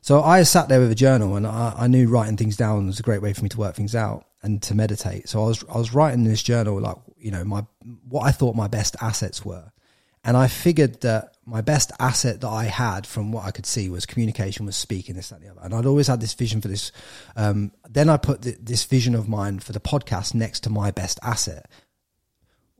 [0.00, 3.00] So I sat there with a journal and I, I knew writing things down was
[3.00, 5.28] a great way for me to work things out and to meditate.
[5.28, 7.64] So I was I was writing this journal like you know my
[8.08, 9.72] what I thought my best assets were,
[10.22, 13.88] and I figured that my best asset that I had from what I could see
[13.88, 15.60] was communication, was speaking, this, that, and the other.
[15.62, 16.92] And I'd always had this vision for this.
[17.36, 21.18] Um, then I put this vision of mine for the podcast next to my best
[21.22, 21.68] asset.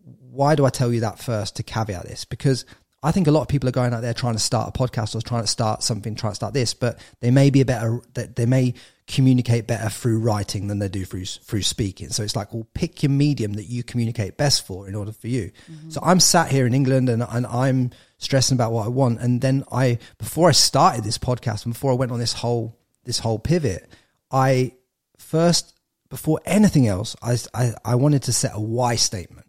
[0.04, 2.24] Why do I tell you that first to caveat this?
[2.24, 2.64] Because
[3.04, 5.14] I think a lot of people are going out there trying to start a podcast
[5.14, 8.00] or trying to start something, trying to start this, but they may be a better,
[8.14, 8.72] they may
[9.06, 12.08] communicate better through writing than they do through through speaking.
[12.08, 15.28] So it's like, well, pick your medium that you communicate best for in order for
[15.28, 15.52] you.
[15.70, 15.90] Mm-hmm.
[15.90, 19.20] So I'm sat here in England and, and I'm stressing about what I want.
[19.20, 22.78] And then I, before I started this podcast and before I went on this whole
[23.04, 23.86] this whole pivot,
[24.30, 24.72] I
[25.18, 29.46] first before anything else, I I, I wanted to set a why statement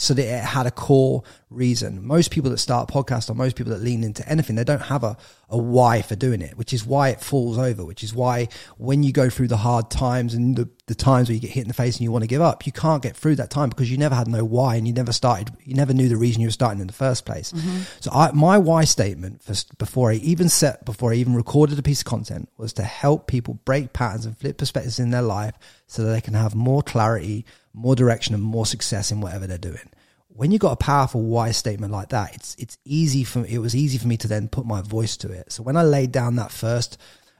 [0.00, 2.06] so that it had a core reason.
[2.06, 4.80] Most people that start a podcast or most people that lean into anything, they don't
[4.80, 5.16] have a,
[5.48, 9.02] a why for doing it, which is why it falls over, which is why when
[9.02, 11.68] you go through the hard times and the, the times where you get hit in
[11.68, 13.90] the face and you want to give up, you can't get through that time because
[13.90, 16.46] you never had no why and you never started, you never knew the reason you
[16.46, 17.50] were starting in the first place.
[17.50, 17.80] Mm-hmm.
[17.98, 21.82] So I, my why statement for, before I even set, before I even recorded a
[21.82, 25.54] piece of content was to help people break patterns and flip perspectives in their life
[25.88, 29.58] so that they can have more clarity, more direction and more success in whatever they're
[29.58, 29.90] doing.
[30.28, 33.74] When you got a powerful why statement like that, it's it's easy for it was
[33.74, 35.50] easy for me to then put my voice to it.
[35.50, 36.98] So when I laid down that first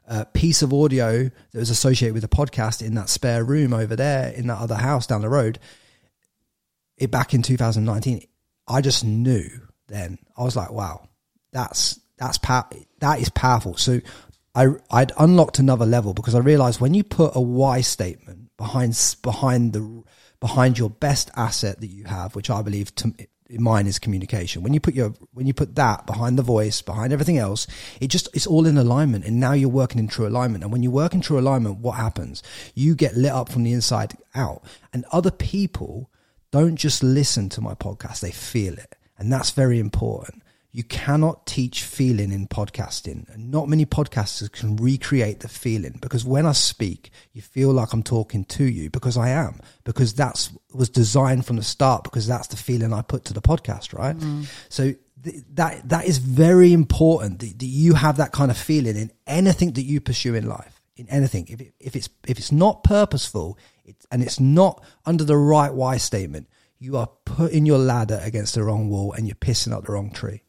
[0.09, 3.95] uh, piece of audio that was associated with the podcast in that spare room over
[3.95, 5.61] there in that other house down the road,
[6.97, 8.23] it back in 2019,
[8.67, 9.49] I just knew
[9.87, 10.19] then.
[10.37, 11.09] I was like, wow,
[11.53, 12.69] that's that's pow-
[13.01, 13.77] that is powerful.
[13.77, 14.01] So
[14.59, 19.17] I I'd unlocked another level because I realized when you put a why statement behind
[19.23, 20.03] behind the
[20.41, 23.13] behind your best asset that you have, which I believe to,
[23.51, 24.63] mine is communication.
[24.63, 27.69] When you put your when you put that behind the voice, behind everything else,
[28.01, 29.25] it just it's all in alignment.
[29.25, 30.65] And now you're working in true alignment.
[30.65, 32.43] And when you work in true alignment, what happens?
[32.75, 34.65] You get lit up from the inside out.
[34.93, 36.11] And other people
[36.51, 40.43] don't just listen to my podcast; they feel it, and that's very important.
[40.71, 43.33] You cannot teach feeling in podcasting.
[43.33, 47.93] And not many podcasters can recreate the feeling because when I speak, you feel like
[47.93, 52.27] I'm talking to you because I am, because that's was designed from the start because
[52.27, 54.17] that's the feeling I put to the podcast, right?
[54.17, 54.47] Mm.
[54.69, 58.97] So th- that that is very important that, that, you have that kind of feeling
[58.97, 61.47] in anything that you pursue in life, in anything.
[61.49, 65.73] If it, if it's if it's not purposeful, it's, and it's not under the right
[65.73, 66.47] why statement,
[66.79, 70.11] you are putting your ladder against the wrong wall and you're pissing up the wrong
[70.11, 70.43] tree.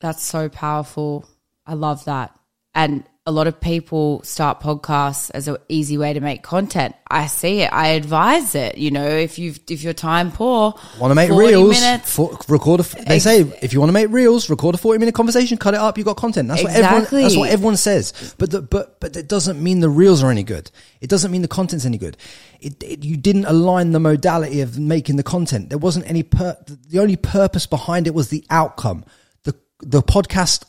[0.00, 1.28] That's so powerful.
[1.66, 2.38] I love that.
[2.74, 6.94] And a lot of people start podcasts as an easy way to make content.
[7.10, 7.70] I see it.
[7.70, 8.78] I advise it.
[8.78, 12.80] You know, if you if you're time poor, want to make reels, for, record.
[12.80, 15.58] A, they Ex- say if you want to make reels, record a forty minute conversation,
[15.58, 15.98] cut it up.
[15.98, 16.48] You got content.
[16.48, 16.80] That's exactly.
[16.80, 17.22] what everyone.
[17.22, 18.34] That's what everyone says.
[18.38, 20.70] But the, but but it doesn't mean the reels are any good.
[21.02, 22.16] It doesn't mean the content's any good.
[22.60, 25.68] It, it, you didn't align the modality of making the content.
[25.68, 26.22] There wasn't any.
[26.22, 29.04] Per, the only purpose behind it was the outcome
[29.80, 30.64] the podcast,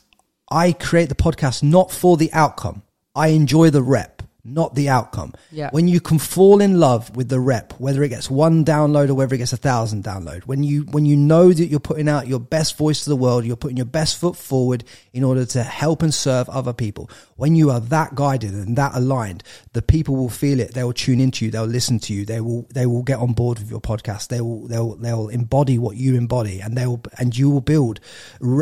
[0.51, 2.83] I create the podcast not for the outcome.
[3.15, 5.33] I enjoy the rep not the outcome.
[5.51, 5.69] Yeah.
[5.71, 9.15] When you can fall in love with the rep, whether it gets one download or
[9.15, 12.27] whether it gets a thousand download, when you when you know that you're putting out
[12.27, 15.63] your best voice to the world, you're putting your best foot forward in order to
[15.63, 17.09] help and serve other people.
[17.35, 20.73] When you are that guided and that aligned, the people will feel it.
[20.73, 21.51] They will tune into you.
[21.51, 22.25] They'll listen to you.
[22.25, 24.29] They will they will get on board with your podcast.
[24.29, 27.99] They will they'll they'll embody what you embody, and they will and you will build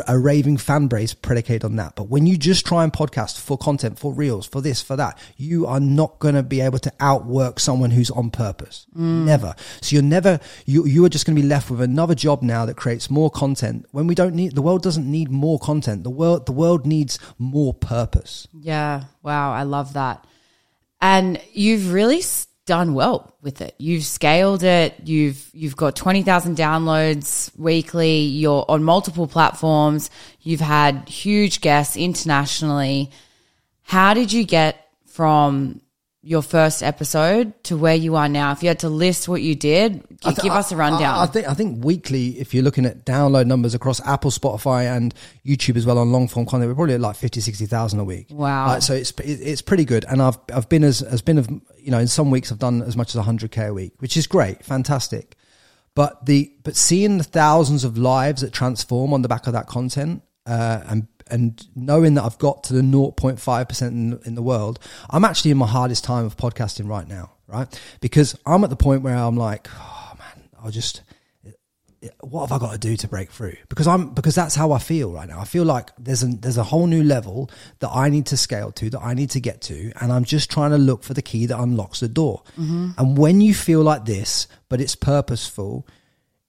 [0.08, 1.96] a raving fan base predicated on that.
[1.96, 5.18] But when you just try and podcast for content, for reels, for this, for that,
[5.38, 8.86] you are not going to be able to outwork someone who's on purpose.
[8.96, 9.26] Mm.
[9.26, 9.56] Never.
[9.82, 12.66] So you're never, you, you are just going to be left with another job now
[12.66, 16.04] that creates more content when we don't need, the world doesn't need more content.
[16.04, 18.48] The world, the world needs more purpose.
[18.54, 19.04] Yeah.
[19.24, 19.54] Wow.
[19.54, 20.26] I love that.
[21.02, 22.22] And you've really
[22.66, 23.74] done well with it.
[23.78, 24.96] You've scaled it.
[25.06, 28.22] You've you've got twenty thousand downloads weekly.
[28.22, 30.10] You're on multiple platforms.
[30.42, 33.10] You've had huge guests internationally.
[33.84, 34.87] How did you get
[35.18, 35.82] from
[36.22, 38.52] your first episode to where you are now?
[38.52, 41.16] If you had to list what you did, gi- th- give us a rundown.
[41.16, 44.96] I, I think I think weekly, if you're looking at download numbers across Apple, Spotify,
[44.96, 48.04] and YouTube as well on long form content, we're probably at like 50, 60,000 a
[48.04, 48.28] week.
[48.30, 48.68] Wow.
[48.68, 51.50] Like, so it's it's pretty good, and I've I've been as has been of
[51.80, 54.28] you know in some weeks I've done as much as 100k a week, which is
[54.28, 55.36] great, fantastic.
[55.96, 59.66] But the but seeing the thousands of lives that transform on the back of that
[59.66, 64.42] content, uh, and and knowing that I've got to the 0.5 percent in, in the
[64.42, 67.68] world, I'm actually in my hardest time of podcasting right now, right?
[68.02, 71.02] Because I'm at the point where I'm like, oh man, I'll just
[72.22, 73.56] what have I got to do to break through?
[73.70, 75.40] Because I'm because that's how I feel right now.
[75.40, 78.72] I feel like there's a there's a whole new level that I need to scale
[78.74, 81.22] to, that I need to get to, and I'm just trying to look for the
[81.22, 82.44] key that unlocks the door.
[82.58, 82.92] Mm-hmm.
[82.98, 85.88] And when you feel like this, but it's purposeful,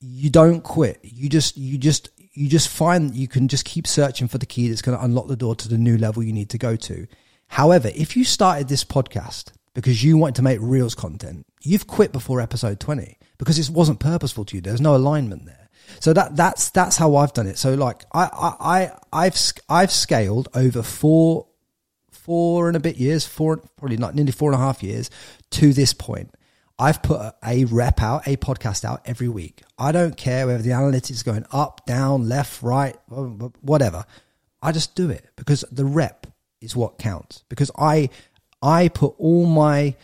[0.01, 1.01] you don't quit.
[1.03, 4.69] You just you just you just find you can just keep searching for the key
[4.69, 7.09] that's going to unlock the door to the new level you need to go to.
[7.49, 12.13] However, if you started this podcast because you wanted to make reels content, you've quit
[12.13, 14.61] before episode 20 because it wasn't purposeful to you.
[14.61, 15.69] There's no alignment there.
[15.99, 17.59] So that that's that's how I've done it.
[17.59, 21.47] So like I I, I I've I've scaled over four
[22.13, 25.11] four and a bit years, four probably not nearly four and a half years
[25.51, 26.31] to this point.
[26.79, 29.63] I've put a, rep out, a podcast out every week.
[29.79, 34.05] I don't care whether the analytics is going up, down, left, right, whatever.
[34.63, 36.27] I just do it because the rep
[36.61, 37.43] is what counts.
[37.49, 38.11] Because I
[38.63, 39.95] I put all my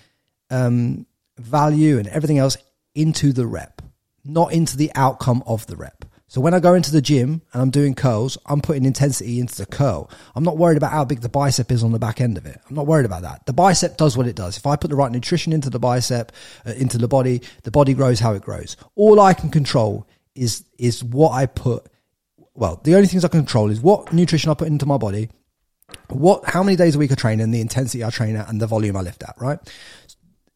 [0.50, 1.06] um,
[1.38, 2.56] value and everything else
[2.94, 3.82] into the rep,
[4.24, 6.03] not into the outcome of the rep.
[6.34, 9.54] So when I go into the gym and I'm doing curls, I'm putting intensity into
[9.54, 10.10] the curl.
[10.34, 12.60] I'm not worried about how big the bicep is on the back end of it.
[12.68, 13.46] I'm not worried about that.
[13.46, 14.56] The bicep does what it does.
[14.56, 16.32] If I put the right nutrition into the bicep,
[16.66, 18.76] uh, into the body, the body grows how it grows.
[18.96, 21.86] All I can control is is what I put.
[22.54, 25.30] Well, the only things I can control is what nutrition I put into my body,
[26.08, 28.60] what how many days a week I train, and the intensity I train at, and
[28.60, 29.36] the volume I lift at.
[29.38, 29.60] Right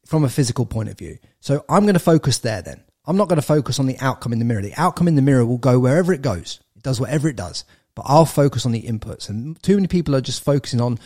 [0.05, 1.19] from a physical point of view.
[1.39, 2.83] So I'm going to focus there then.
[3.09, 4.61] I'm not going to focus on the outcome in the mirror.
[4.61, 6.61] The outcome in the mirror will go wherever it goes.
[6.77, 7.65] It does whatever it does.
[7.95, 9.31] But I'll focus on the inputs.
[9.31, 10.99] And too many people are just focusing on,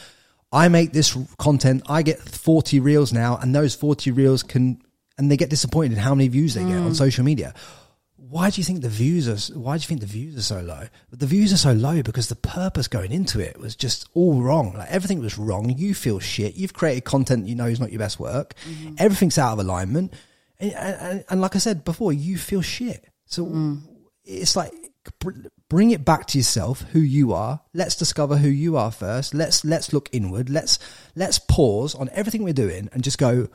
[0.51, 4.83] I make this content, I get 40 reels now, and those 40 reels can,
[5.17, 6.93] and they get disappointed in how many views they get on hmm.
[6.93, 7.55] social media.
[8.17, 10.61] Why do you think the views are, why do you think the views are so
[10.61, 10.89] low?
[11.09, 14.43] But the views are so low because the purpose going into it was just all
[14.43, 14.75] wrong.
[14.75, 15.71] Like everything was wrong.
[15.71, 16.57] You feel shit.
[16.57, 18.55] You've created content you know is not your best work.
[18.67, 18.95] Mm-hmm.
[18.99, 20.15] Everything's out of alignment
[20.63, 23.09] and, and, and like I said before, you feel shit.
[23.27, 23.81] So mm.
[24.25, 24.73] it's like
[25.19, 27.61] br- bring it back to yourself, who you are.
[27.75, 29.35] Let's discover who you are first.
[29.35, 30.49] Let's let's look inward.
[30.51, 30.79] Let's
[31.15, 33.49] let's pause on everything we're doing and just go.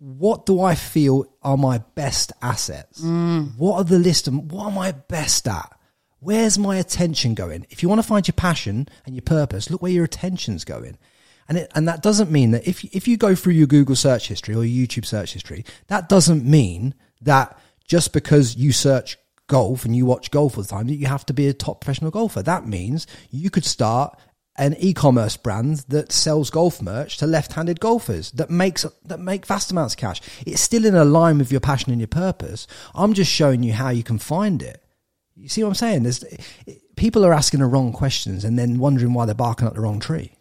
[0.00, 3.00] What do I feel are my best assets?
[3.00, 3.58] Mm.
[3.58, 5.76] What are the list of what am I best at?
[6.20, 7.66] Where's my attention going?
[7.70, 10.98] If you want to find your passion and your purpose, look where your attention's going.
[11.48, 14.28] And it, and that doesn't mean that if if you go through your Google search
[14.28, 19.84] history or your YouTube search history, that doesn't mean that just because you search golf
[19.86, 22.10] and you watch golf all the time that you have to be a top professional
[22.10, 22.42] golfer.
[22.42, 24.18] That means you could start
[24.58, 29.70] an e-commerce brand that sells golf merch to left-handed golfers that makes that make vast
[29.70, 30.20] amounts of cash.
[30.44, 32.66] It's still in a line with your passion and your purpose.
[32.94, 34.84] I'm just showing you how you can find it.
[35.34, 36.02] You see what I'm saying?
[36.02, 36.24] There's
[36.96, 40.00] people are asking the wrong questions and then wondering why they're barking up the wrong
[40.00, 40.32] tree.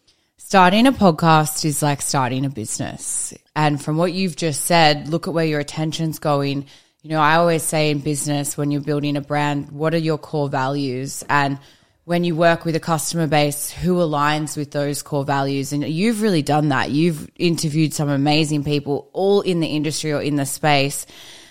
[0.49, 3.33] Starting a podcast is like starting a business.
[3.53, 6.67] And from what you've just said, look at where your attention's going.
[7.01, 10.17] You know, I always say in business, when you're building a brand, what are your
[10.17, 11.21] core values?
[11.27, 11.59] And
[12.05, 15.73] when you work with a customer base, who aligns with those core values?
[15.73, 16.91] And you've really done that.
[16.91, 21.05] You've interviewed some amazing people, all in the industry or in the space.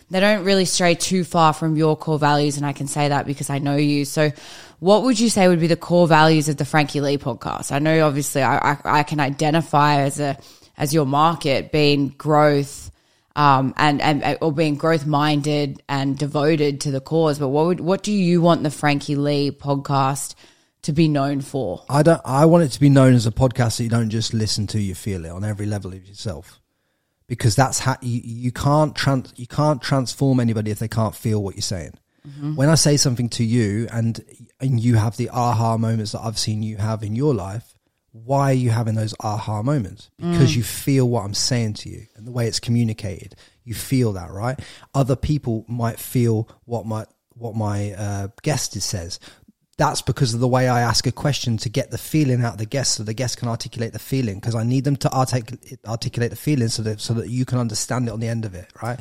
[0.08, 2.56] They don't really stray too far from your core values.
[2.56, 4.06] And I can say that because I know you.
[4.06, 4.32] So,
[4.78, 7.72] what would you say would be the core values of the Frankie Lee podcast?
[7.72, 10.38] I know obviously I, I, I can identify as a
[10.76, 12.90] as your market being growth
[13.36, 17.38] um, and and or being growth minded and devoted to the cause.
[17.38, 20.34] But what would what do you want the Frankie Lee podcast
[20.82, 21.84] to be known for?
[21.88, 22.20] I don't.
[22.24, 24.80] I want it to be known as a podcast that you don't just listen to;
[24.80, 26.60] you feel it on every level of yourself,
[27.26, 31.42] because that's how you, you can't trans you can't transform anybody if they can't feel
[31.42, 31.92] what you're saying.
[32.56, 34.20] When I say something to you and
[34.60, 37.74] and you have the aha moments that I've seen you have in your life,
[38.12, 40.10] why are you having those aha moments?
[40.18, 43.36] Because you feel what I'm saying to you and the way it's communicated.
[43.64, 44.58] You feel that, right?
[44.94, 49.20] Other people might feel what my what my uh, guest says.
[49.78, 52.58] That's because of the way I ask a question to get the feeling out of
[52.58, 55.78] the guest so the guest can articulate the feeling because I need them to artic-
[55.86, 58.54] articulate the feeling so that, so that you can understand it on the end of
[58.54, 58.98] it, right?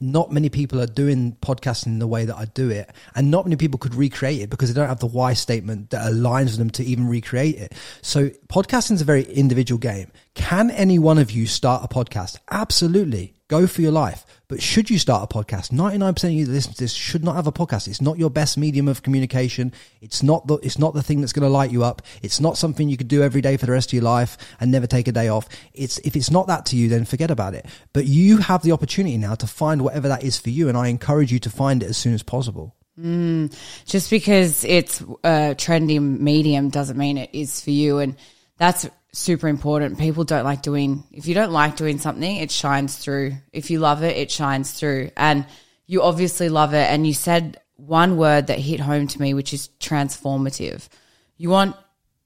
[0.00, 3.56] Not many people are doing podcasting the way that I do it and not many
[3.56, 6.84] people could recreate it because they don't have the why statement that aligns them to
[6.84, 7.74] even recreate it.
[8.02, 10.12] So podcasting is a very individual game.
[10.34, 12.38] Can any one of you start a podcast?
[12.50, 13.37] Absolutely.
[13.48, 14.26] Go for your life.
[14.46, 15.70] But should you start a podcast?
[15.70, 17.88] 99% of you that listen to this should not have a podcast.
[17.88, 19.72] It's not your best medium of communication.
[20.02, 22.02] It's not the, it's not the thing that's going to light you up.
[22.22, 24.70] It's not something you could do every day for the rest of your life and
[24.70, 25.48] never take a day off.
[25.72, 27.64] It's, if it's not that to you, then forget about it.
[27.92, 30.68] But you have the opportunity now to find whatever that is for you.
[30.68, 32.74] And I encourage you to find it as soon as possible.
[32.98, 33.54] Mm.
[33.86, 38.16] just because it's a trendy medium doesn't mean it is for you and
[38.56, 38.88] that's
[39.18, 39.98] super important.
[39.98, 43.34] People don't like doing if you don't like doing something it shines through.
[43.52, 45.10] If you love it it shines through.
[45.16, 45.46] And
[45.86, 46.90] you obviously love it.
[46.90, 50.88] And you said one word that hit home to me which is transformative.
[51.36, 51.76] You want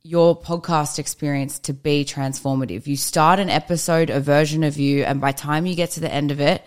[0.02, 2.86] your podcast experience to be transformative.
[2.86, 6.12] You start an episode a version of you and by time you get to the
[6.12, 6.64] end of it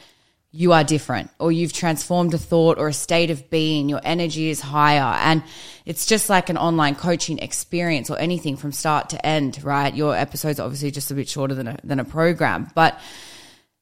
[0.55, 4.49] you are different or you've transformed a thought or a state of being your energy
[4.49, 5.17] is higher.
[5.19, 5.43] And
[5.85, 9.93] it's just like an online coaching experience or anything from start to end right?
[9.93, 12.71] Your episodes obviously just a bit shorter than a, than a program.
[12.73, 12.97] But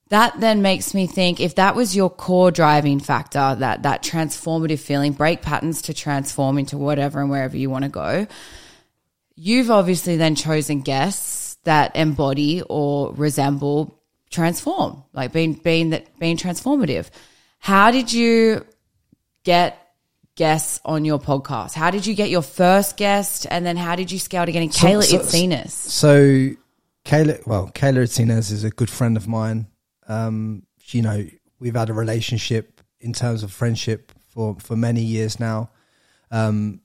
[0.09, 4.79] that then makes me think if that was your core driving factor that that transformative
[4.79, 8.27] feeling break patterns to transform into whatever and wherever you want to go
[9.35, 14.02] you've obviously then chosen guests that embody or resemble
[14.33, 17.09] transform, like being being that being transformative.
[17.59, 18.65] How did you
[19.43, 19.79] get
[20.35, 21.73] guests on your podcast?
[21.73, 24.69] How did you get your first guest, and then how did you scale to getting
[24.69, 25.69] Kayla so- Itsines?
[25.71, 26.49] So,
[27.05, 29.67] Kayla, well, Kayla Itsines is a good friend of mine.
[30.07, 31.25] Um, you know,
[31.59, 35.69] we've had a relationship in terms of friendship for, for many years now.
[36.31, 36.81] Um,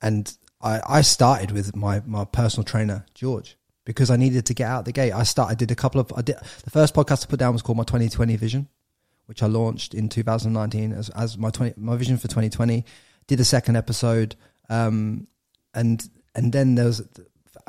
[0.00, 3.56] and I, I started with my, my personal trainer, George,
[3.88, 5.12] because I needed to get out the gate.
[5.12, 7.54] I started, I did a couple of, I did, the first podcast I put down
[7.54, 8.68] was called my 2020 vision,
[9.24, 12.84] which I launched in 2019 as, as my 20, my vision for 2020.
[13.28, 14.36] Did a second episode.
[14.68, 15.26] Um,
[15.72, 17.00] and, and then there was,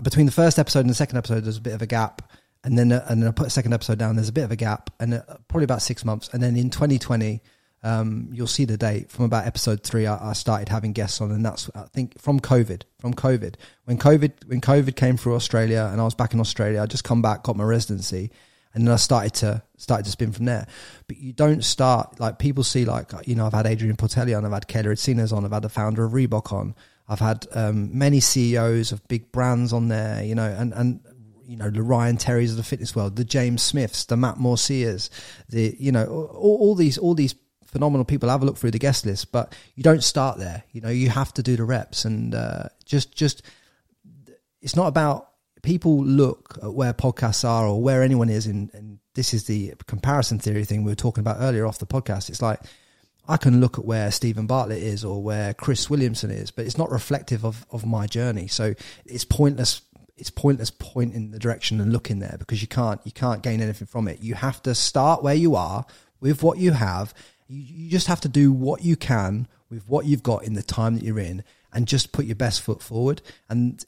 [0.03, 2.29] between the first episode and the second episode, there's a bit of a gap.
[2.65, 4.17] And then, and then I put a second episode down.
[4.17, 6.29] There's a bit of a gap, and uh, probably about six months.
[6.33, 7.41] And then in 2020,
[7.83, 10.05] um, you'll see the date from about episode three.
[10.05, 12.83] I, I started having guests on, and that's I think from COVID.
[12.99, 13.55] From COVID,
[13.85, 17.03] when COVID when COVID came through Australia, and I was back in Australia, I just
[17.03, 18.31] come back, got my residency,
[18.73, 20.67] and then I started to started to spin from there.
[21.07, 24.45] But you don't start like people see like you know I've had Adrian Portelli on,
[24.45, 26.75] I've had Kayla Itsines on, I've had the founder of Reebok on,
[27.07, 30.99] I've had um, many CEOs of big brands on there, you know, and and
[31.47, 35.09] you know the Ryan Terrys of the fitness world, the James Smiths, the Matt Morsias,
[35.47, 37.33] the you know all, all these all these
[37.69, 38.29] phenomenal people.
[38.29, 40.63] Have a look through the guest list, but you don't start there.
[40.71, 43.41] You know you have to do the reps and uh, just just
[44.61, 45.29] it's not about
[45.61, 49.73] people look at where podcasts are or where anyone is in and this is the
[49.87, 52.59] comparison theory thing we were talking about earlier off the podcast it's like
[53.27, 56.77] i can look at where steven bartlett is or where chris williamson is but it's
[56.77, 58.73] not reflective of, of my journey so
[59.05, 59.81] it's pointless
[60.15, 63.87] it's pointless pointing the direction and looking there because you can't you can't gain anything
[63.87, 65.85] from it you have to start where you are
[66.21, 67.13] with what you have
[67.49, 70.63] you, you just have to do what you can with what you've got in the
[70.63, 71.43] time that you're in
[71.73, 73.21] and just put your best foot forward.
[73.49, 73.83] And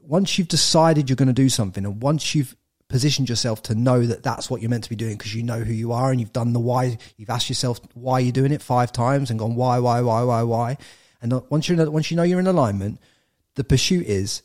[0.00, 2.56] once you've decided you're going to do something and once you've
[2.88, 5.60] positioned yourself to know that that's what you're meant to be doing because you know
[5.60, 8.62] who you are and you've done the why you've asked yourself why you're doing it
[8.62, 10.78] five times and gone why why why why why.
[11.22, 13.00] And once you're in, once you know you're in alignment
[13.54, 14.42] the pursuit is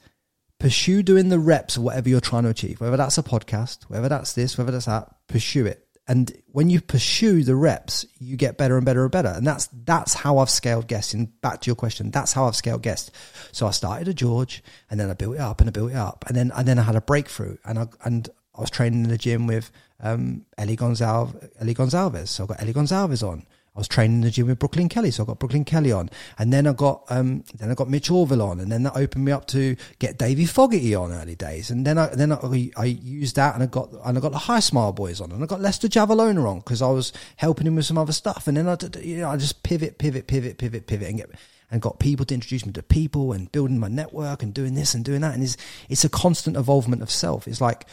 [0.58, 2.80] pursue doing the reps of whatever you're trying to achieve.
[2.80, 6.82] Whether that's a podcast whether that's this whether that's that pursue it and when you
[6.82, 9.30] pursue the reps you get better and better and better.
[9.30, 12.12] And that's that's how i've scaled guests and back to your question.
[12.12, 13.12] That's how i've scaled guests.
[13.51, 15.95] So i started at george and then i built it up and i built it
[15.95, 19.03] up and then and then i had a breakthrough and i and i was training
[19.03, 23.45] in the gym with um ellie gonzalez ellie gonzalez so i got ellie gonzalez on
[23.80, 26.10] I was training in the gym with Brooklyn Kelly, so I got Brooklyn Kelly on,
[26.38, 29.24] and then I got um, then I got Mitch Orville on, and then that opened
[29.24, 32.84] me up to get Davie Fogarty on early days, and then I then I, I
[32.84, 35.62] used that, and I got and I got the Hismile Boys on, and I got
[35.62, 38.76] Lester Javalona on because I was helping him with some other stuff, and then I
[38.76, 41.30] did- you know I just pivot, pivot, pivot, pivot, pivot, and get
[41.72, 44.94] and got people to introduce me to people and building my network and doing this
[44.94, 45.56] and doing that, and it's
[45.88, 47.48] it's a constant evolvement of self.
[47.48, 47.86] It's like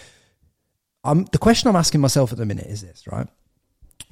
[1.05, 3.28] I'm the question I'm asking myself at the minute is this, right?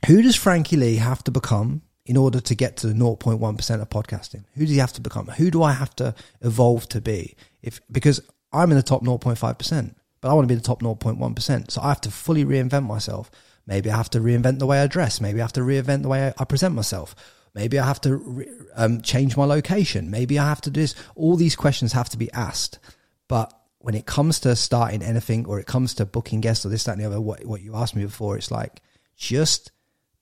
[0.06, 3.90] Who does Frankie Lee have to become in order to get to the 0.1% of
[3.90, 4.44] podcasting?
[4.54, 5.26] Who does he have to become?
[5.26, 7.36] Who do I have to evolve to be?
[7.62, 8.20] If because
[8.52, 11.70] I'm in the top 0.5%, but I want to be the top 0.1%.
[11.70, 13.30] So I have to fully reinvent myself.
[13.66, 15.20] Maybe I have to reinvent the way I dress.
[15.20, 17.14] Maybe I have to reinvent the way I, present myself.
[17.54, 20.10] Maybe I have to re- um, change my location.
[20.10, 20.94] Maybe I have to do this.
[21.14, 22.78] All these questions have to be asked.
[23.28, 26.84] But when it comes to starting anything or it comes to booking guests or this,
[26.84, 28.82] that, and the other, what, what you asked me before, it's like
[29.16, 29.72] just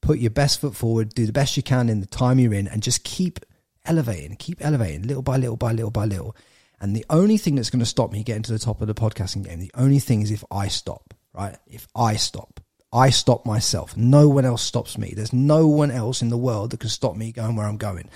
[0.03, 2.69] put your best foot forward, do the best you can in the time you're in,
[2.69, 3.41] and just keep
[3.87, 6.37] elevating, keep elevating little by little by little by little.
[6.81, 8.95] And the only thing that's going to stop me getting to the top of the
[8.95, 11.57] podcasting game, the only thing is if I stop, right?
[11.67, 12.61] If I stop,
[12.93, 13.97] I stop myself.
[13.97, 15.15] No one else stops me.
[15.17, 18.11] There's no one else in the world that can stop me going where I'm going.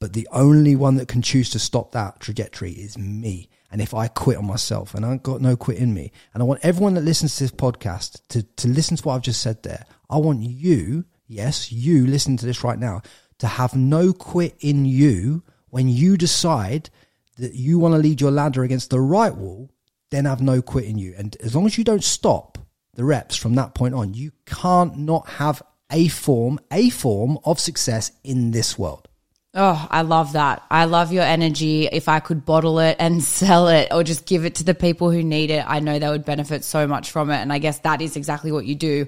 [0.00, 3.48] But the only one that can choose to stop that trajectory is me.
[3.70, 6.46] And if I quit on myself, and I've got no quit in me, and I
[6.46, 9.62] want everyone that listens to this podcast to, to listen to what I've just said
[9.64, 13.02] there, I want you, yes, you listening to this right now,
[13.38, 16.90] to have no quit in you when you decide
[17.38, 19.70] that you want to lead your ladder against the right wall,
[20.10, 21.14] then have no quit in you.
[21.16, 22.58] And as long as you don't stop
[22.94, 27.58] the reps from that point on, you can't not have a form, a form of
[27.58, 29.08] success in this world.
[29.56, 30.64] Oh, I love that.
[30.68, 31.86] I love your energy.
[31.86, 35.10] If I could bottle it and sell it or just give it to the people
[35.10, 37.36] who need it, I know they would benefit so much from it.
[37.36, 39.06] And I guess that is exactly what you do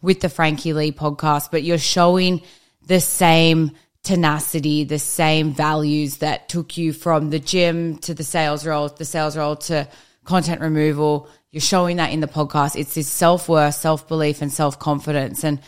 [0.00, 1.50] with the Frankie Lee podcast.
[1.50, 2.42] But you're showing
[2.86, 3.72] the same
[4.02, 9.04] tenacity, the same values that took you from the gym to the sales role, the
[9.04, 9.88] sales role to
[10.24, 11.28] content removal.
[11.50, 12.76] You're showing that in the podcast.
[12.76, 15.44] It's this self worth, self belief, and self confidence.
[15.44, 15.60] And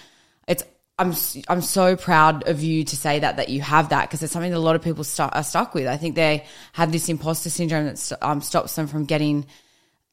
[0.47, 0.63] it's
[0.99, 1.15] I'm
[1.49, 4.51] I'm so proud of you to say that that you have that because it's something
[4.51, 5.87] that a lot of people st- are stuck with.
[5.87, 9.47] I think they have this imposter syndrome that st- um, stops them from getting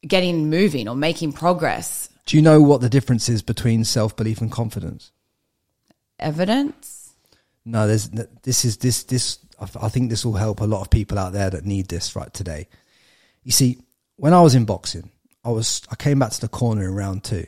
[0.07, 2.09] getting moving or making progress.
[2.27, 5.11] Do you know what the difference is between self belief and confidence?
[6.19, 7.13] Evidence.
[7.63, 8.09] No, there's
[8.43, 9.39] this is this this.
[9.59, 12.31] I think this will help a lot of people out there that need this right
[12.33, 12.67] today.
[13.43, 13.79] You see,
[14.17, 15.09] when I was in boxing,
[15.43, 17.47] I was I came back to the corner in round two,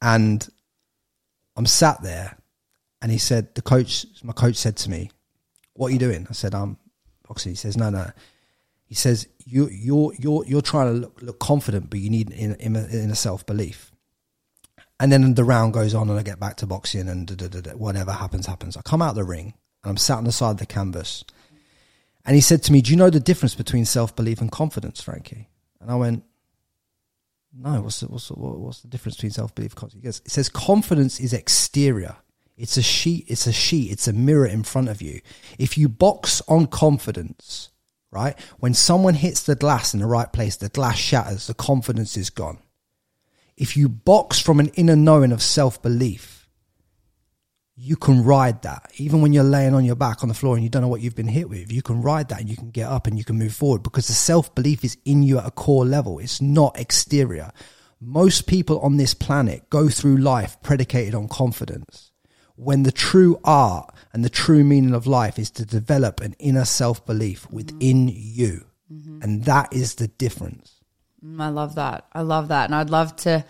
[0.00, 0.48] and
[1.56, 2.38] I'm sat there,
[3.02, 5.10] and he said, the coach, my coach said to me,
[5.72, 6.78] "What are you doing?" I said, "I'm
[7.26, 8.12] boxing." He says, "No, no."
[8.86, 12.54] He says, "You, you're, you're, you're trying to look, look confident, but you need in,
[12.56, 13.90] in, in a self belief."
[15.00, 17.60] And then the round goes on, and I get back to boxing, and da, da,
[17.60, 18.76] da, whatever happens, happens.
[18.76, 21.24] I come out of the ring, and I'm sat on the side of the canvas,
[22.24, 25.02] and he said to me, "Do you know the difference between self belief and confidence,
[25.02, 25.48] Frankie?"
[25.80, 26.24] And I went,
[27.56, 30.20] no, what's the, what's the, what's the difference between self belief and confidence?
[30.24, 32.16] It says confidence is exterior.
[32.56, 33.26] It's a sheet.
[33.28, 33.92] It's a sheet.
[33.92, 35.20] It's a mirror in front of you.
[35.58, 37.70] If you box on confidence,
[38.14, 38.38] right?
[38.60, 41.46] When someone hits the glass in the right place, the glass shatters.
[41.48, 42.58] The confidence is gone.
[43.56, 46.48] If you box from an inner knowing of self belief,
[47.76, 50.62] you can ride that even when you're laying on your back on the floor and
[50.62, 52.70] you don't know what you've been hit with you can ride that and you can
[52.70, 55.50] get up and you can move forward because the self-belief is in you at a
[55.50, 57.50] core level it's not exterior
[58.00, 62.12] most people on this planet go through life predicated on confidence
[62.54, 66.64] when the true art and the true meaning of life is to develop an inner
[66.64, 69.20] self-belief within you mm-hmm.
[69.22, 70.80] and that is the difference
[71.24, 73.44] mm, i love that i love that and i'd love to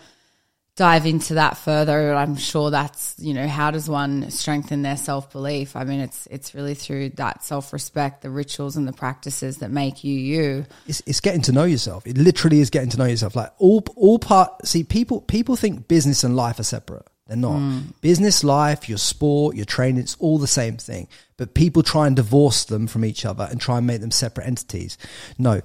[0.75, 2.13] dive into that further.
[2.13, 5.75] I'm sure that's, you know, how does one strengthen their self belief?
[5.75, 9.71] I mean, it's it's really through that self respect, the rituals and the practices that
[9.71, 10.65] make you you.
[10.87, 12.05] It's, it's getting to know yourself.
[12.05, 13.35] It literally is getting to know yourself.
[13.35, 14.65] Like all all part.
[14.65, 17.07] See, people people think business and life are separate.
[17.27, 17.59] They're not.
[17.59, 17.93] Mm.
[18.01, 21.07] Business, life, your sport, your training, it's all the same thing.
[21.37, 24.45] But people try and divorce them from each other and try and make them separate
[24.45, 24.97] entities.
[25.39, 25.61] No,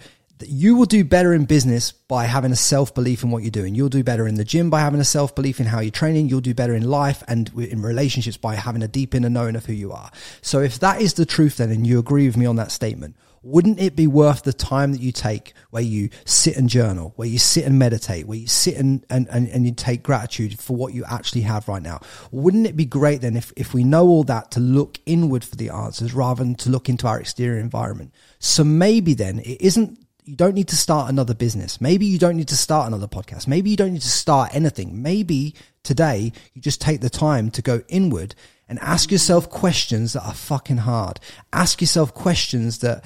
[0.47, 3.75] you will do better in business by having a self belief in what you're doing.
[3.75, 6.29] You'll do better in the gym by having a self belief in how you're training.
[6.29, 9.67] You'll do better in life and in relationships by having a deep inner knowing of
[9.67, 10.11] who you are.
[10.43, 13.17] So if that is the truth, then, and you agree with me on that statement,
[13.43, 17.29] wouldn't it be worth the time that you take where you sit and journal, where
[17.29, 20.77] you sit and meditate, where you sit and, and, and, and you take gratitude for
[20.77, 22.01] what you actually have right now?
[22.31, 25.57] Wouldn't it be great then if, if we know all that to look inward for
[25.57, 28.13] the answers rather than to look into our exterior environment?
[28.39, 31.81] So maybe then it isn't you don't need to start another business.
[31.81, 33.49] Maybe you don't need to start another podcast.
[33.49, 35.03] Maybe you don't need to start anything.
[35.03, 38.37] Maybe today you just take the time to go inward
[38.71, 41.19] and ask yourself questions that are fucking hard.
[41.53, 43.05] Ask yourself questions that,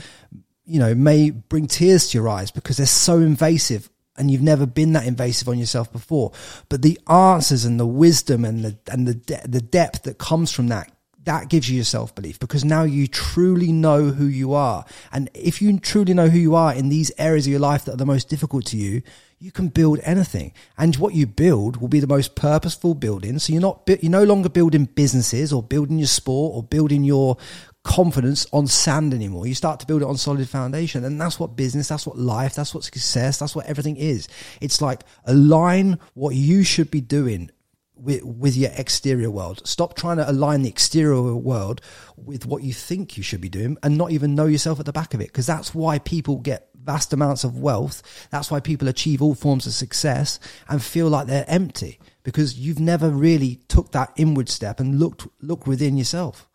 [0.67, 3.89] you know, may bring tears to your eyes because they're so invasive
[4.19, 6.33] and you've never been that invasive on yourself before.
[6.69, 10.53] But the answers and the wisdom and the, and the, de- the depth that comes
[10.53, 10.93] from that
[11.25, 14.85] that gives you your self belief because now you truly know who you are.
[15.11, 17.95] And if you truly know who you are in these areas of your life that
[17.95, 19.01] are the most difficult to you,
[19.45, 20.55] you can build anything.
[20.79, 23.39] And what you build will be the most purposeful building.
[23.39, 27.37] So you're not, you're no longer building businesses or building your sport or building your
[27.83, 29.47] confidence on sand anymore.
[29.47, 31.05] You start to build it on solid foundation.
[31.05, 34.29] And that's what business, that's what life, that's what success, that's what everything is.
[34.63, 37.51] It's like align what you should be doing
[37.97, 39.61] with, with your exterior world.
[39.67, 41.83] Stop trying to align the exterior world
[42.17, 44.93] with what you think you should be doing and not even know yourself at the
[44.93, 45.29] back of it.
[45.29, 48.29] Because that's why people get vast amounts of wealth.
[48.31, 52.81] That's why people achieve all forms of success and feel like they're empty because you've
[52.81, 56.49] never really took that inward step and looked looked within yourself.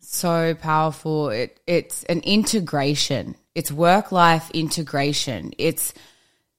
[0.00, 1.30] So powerful.
[1.30, 3.36] It it's an integration.
[3.54, 5.52] It's work life integration.
[5.58, 5.92] It's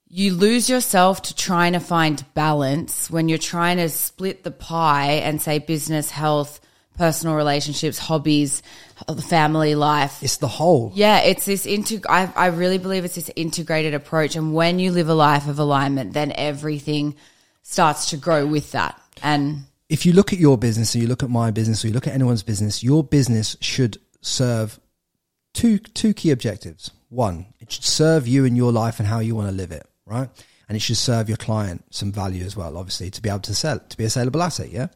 [0.08, 5.22] you lose yourself to trying to find balance when you're trying to split the pie
[5.24, 6.60] and say business, health,
[6.98, 8.62] personal relationships, hobbies,
[9.22, 10.22] family life.
[10.22, 10.92] It's the whole.
[10.96, 14.36] Yeah, it's this integ- I, I really believe it's this integrated approach.
[14.36, 17.16] And when you live a life of alignment, then everything
[17.64, 19.00] starts to grow with that.
[19.24, 21.94] And if you look at your business or you look at my business or you
[21.94, 24.80] look at anyone's business, your business should serve
[25.54, 26.92] two two key objectives.
[27.10, 29.86] One, it should serve you in your life and how you want to live it,
[30.06, 30.30] right?
[30.70, 33.54] And it should serve your client some value as well, obviously, to be able to
[33.54, 34.88] sell, to be a saleable asset, yeah.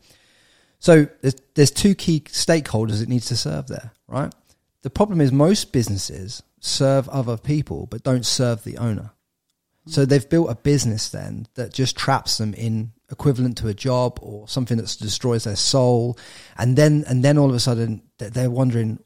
[0.86, 4.31] So there's there's two key stakeholders it needs to serve there, right?
[4.83, 9.09] The problem is most businesses serve other people but don't serve the owner.
[9.88, 14.19] So they've built a business then that just traps them in equivalent to a job
[14.21, 16.19] or something that destroys their soul,
[16.55, 18.99] and then and then all of a sudden they're wondering,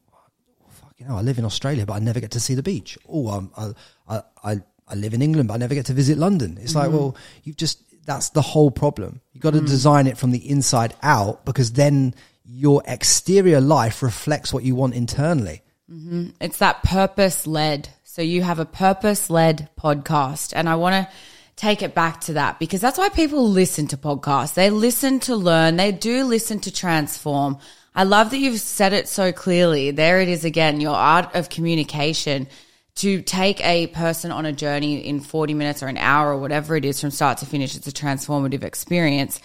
[0.69, 2.97] fuck, you know, I live in Australia but I never get to see the beach.
[3.07, 6.57] Oh, I I I live in England but I never get to visit London.
[6.59, 6.91] It's mm-hmm.
[6.91, 9.22] like, well, you've just that's the whole problem.
[9.34, 9.68] You've got to mm.
[9.68, 14.95] design it from the inside out because then your exterior life reflects what you want
[14.95, 15.62] internally.
[15.89, 16.30] Mm-hmm.
[16.41, 20.53] It's that purpose led so you have a purpose led podcast.
[20.55, 21.14] And I want to
[21.55, 24.55] take it back to that because that's why people listen to podcasts.
[24.55, 27.60] They listen to learn, they do listen to transform.
[27.93, 29.91] I love that you've said it so clearly.
[29.91, 32.47] There it is again, your art of communication
[33.00, 36.76] to take a person on a journey in 40 minutes or an hour or whatever
[36.76, 37.76] it is from start to finish.
[37.76, 39.39] It's a transformative experience.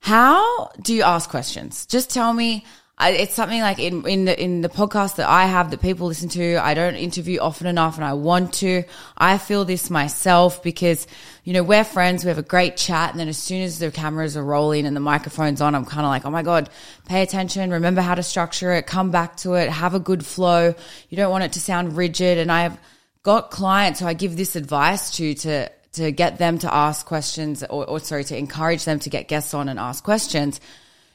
[0.00, 1.86] How do you ask questions?
[1.86, 2.66] Just tell me,
[2.96, 6.06] I, it's something like in in the in the podcast that I have that people
[6.06, 6.56] listen to.
[6.58, 8.84] I don't interview often enough, and I want to.
[9.18, 11.08] I feel this myself because
[11.42, 12.24] you know we're friends.
[12.24, 14.94] We have a great chat, and then as soon as the cameras are rolling and
[14.94, 16.70] the microphone's on, I'm kind of like, oh my god,
[17.04, 17.72] pay attention.
[17.72, 18.86] Remember how to structure it.
[18.86, 19.70] Come back to it.
[19.70, 20.72] Have a good flow.
[21.08, 22.38] You don't want it to sound rigid.
[22.38, 22.78] And I've
[23.24, 27.64] got clients who I give this advice to to to get them to ask questions,
[27.64, 30.60] or, or sorry, to encourage them to get guests on and ask questions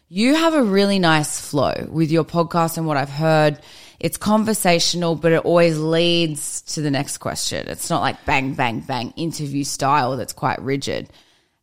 [0.09, 3.59] you have a really nice flow with your podcast and what I've heard.
[3.99, 7.67] It's conversational, but it always leads to the next question.
[7.67, 11.09] It's not like bang, bang, bang interview style that's quite rigid.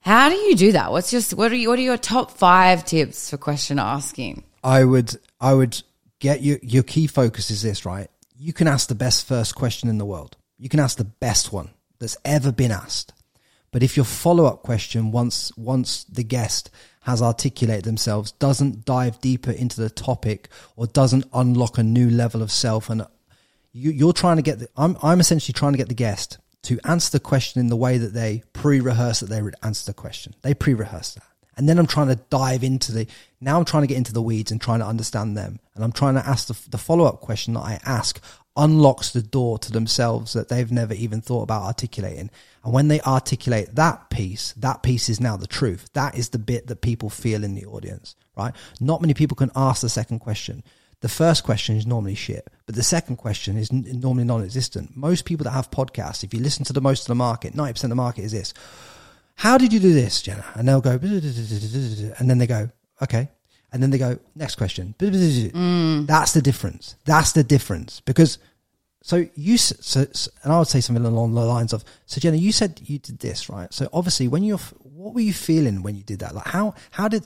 [0.01, 0.92] How do you do that?
[0.92, 4.44] What's your what are you, what are your top five tips for question asking?
[4.62, 5.82] I would I would
[6.20, 8.09] get your your key focus is this, right?
[8.38, 10.36] You can ask the best first question in the world.
[10.59, 13.12] You can ask the best one that's ever been asked.
[13.72, 16.70] But if your follow up question once once the guest
[17.07, 22.43] has articulated themselves doesn't dive deeper into the topic or doesn't unlock a new level
[22.43, 22.91] of self.
[22.91, 23.07] And
[23.73, 26.81] you, are trying to get the, I'm, I'm essentially trying to get the guest to
[26.85, 30.35] answer the question in the way that they pre-rehearse that they would answer the question.
[30.43, 31.23] They pre-rehearse that.
[31.57, 33.07] And then i'm trying to dive into the
[33.41, 35.61] now i'm trying to get into the weeds and trying to understand them.
[35.75, 38.21] And i'm trying to ask the, the follow-up question that i ask
[38.57, 42.31] unlocks the door to themselves that they've never even thought about articulating.
[42.67, 45.89] And when they articulate that piece, that piece is now the truth.
[45.93, 48.53] That is the bit that people feel in the audience, right?
[48.81, 50.64] Not many people can ask the second question.
[51.01, 54.97] The first question is normally shit, but the second question is normally non existent.
[54.97, 57.85] Most people that have podcasts, if you listen to the most of the market, 90%
[57.85, 58.53] of the market is this.
[59.37, 60.45] How did you do this, Jenna?
[60.57, 62.69] And they'll go, and then they go,
[63.01, 63.29] okay,
[63.73, 64.97] and then they go next question.
[64.99, 66.09] Mm.
[66.09, 66.97] That's the difference.
[67.05, 68.39] That's the difference because
[69.07, 70.05] so you so,
[70.43, 73.21] and I would say something along the lines of so Jenna, you said you did
[73.21, 73.73] this right.
[73.73, 76.35] So obviously, when you're what were you feeling when you did that?
[76.35, 77.25] Like how how did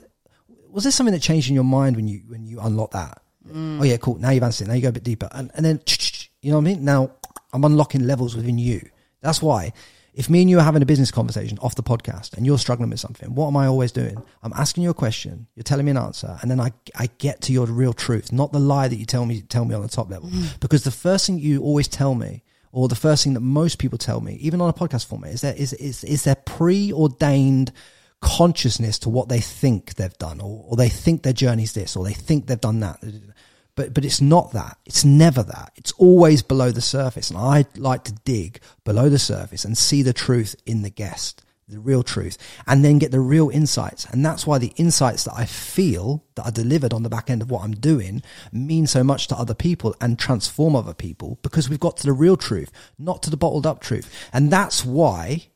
[0.69, 3.23] was there something that changed in your mind when you when you unlocked that?
[3.49, 3.79] Mm.
[3.81, 4.19] Oh yeah, cool.
[4.19, 4.65] Now you've answered.
[4.65, 4.67] It.
[4.67, 5.81] Now you go a bit deeper, and and then
[6.43, 6.85] you know what I mean.
[6.85, 7.13] Now
[7.51, 8.87] I'm unlocking levels within you.
[9.21, 9.73] That's why
[10.13, 12.89] if me and you are having a business conversation off the podcast and you're struggling
[12.89, 14.21] with something, what am I always doing?
[14.43, 17.41] I'm asking you a question, you're telling me an answer, and then I, I get
[17.43, 19.87] to your real truth, not the lie that you tell me tell me on the
[19.87, 20.29] top level.
[20.29, 20.59] Mm.
[20.59, 23.97] Because the first thing you always tell me, or the first thing that most people
[23.97, 27.71] tell me, even on a podcast format, is that is is is their preordained
[28.21, 32.03] consciousness to what they think they've done, or, or they think their journey's this, or
[32.03, 32.99] they think they've done that
[33.81, 34.77] but but it's not that.
[34.85, 35.71] It's never that.
[35.75, 37.29] It's always below the surface.
[37.29, 41.43] And I like to dig below the surface and see the truth in the guest,
[41.67, 44.05] the real truth, and then get the real insights.
[44.05, 47.41] And that's why the insights that I feel that are delivered on the back end
[47.41, 48.21] of what I'm doing
[48.51, 52.13] mean so much to other people and transform other people because we've got to the
[52.13, 54.29] real truth, not to the bottled up truth.
[54.31, 55.47] And that's why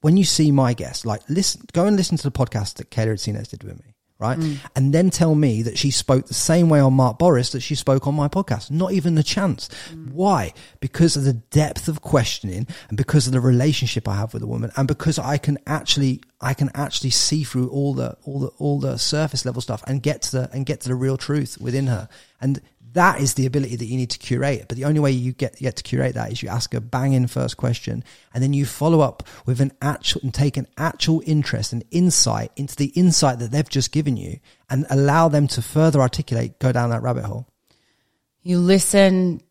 [0.00, 3.14] when you see my guest, like listen, go and listen to the podcast that Kayla
[3.14, 4.38] Itsines did with me, right?
[4.38, 4.58] Mm.
[4.76, 7.74] And then tell me that she spoke the same way on Mark Bouris that she
[7.74, 8.70] spoke on my podcast.
[8.70, 9.68] Not even a chance.
[9.90, 10.12] Mm.
[10.12, 10.52] Why?
[10.80, 14.46] Because of the depth of questioning and because of the relationship I have with a
[14.46, 18.48] woman and because I can actually, I can actually see through all the, all the,
[18.58, 21.58] all the surface level stuff and get to the, and get to the real truth
[21.60, 22.08] within her.
[22.40, 22.60] And
[22.92, 24.66] that is the ability that you need to curate.
[24.68, 27.26] But the only way you get get to curate that is you ask a banging
[27.26, 31.72] first question, and then you follow up with an actual and take an actual interest
[31.72, 36.00] and insight into the insight that they've just given you, and allow them to further
[36.00, 37.46] articulate, go down that rabbit hole.
[38.42, 39.42] You listen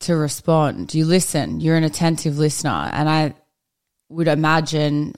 [0.00, 0.94] to respond.
[0.94, 1.60] You listen.
[1.60, 2.88] You're an attentive listener.
[2.92, 3.34] And I
[4.08, 5.14] would imagine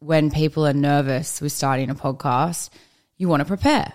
[0.00, 2.70] when people are nervous with starting a podcast,
[3.16, 3.92] you want to prepare,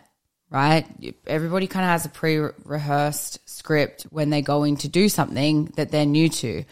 [0.50, 0.86] right?
[1.26, 5.92] Everybody kind of has a pre rehearsed script when they're going to do something that
[5.92, 6.64] they're new to.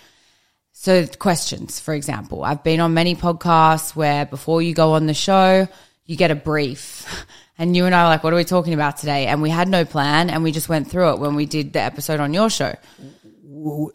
[0.71, 5.13] So, questions, for example, I've been on many podcasts where before you go on the
[5.13, 5.67] show,
[6.05, 7.25] you get a brief.
[7.57, 9.27] And you and I are like, what are we talking about today?
[9.27, 11.79] And we had no plan and we just went through it when we did the
[11.79, 12.75] episode on your show.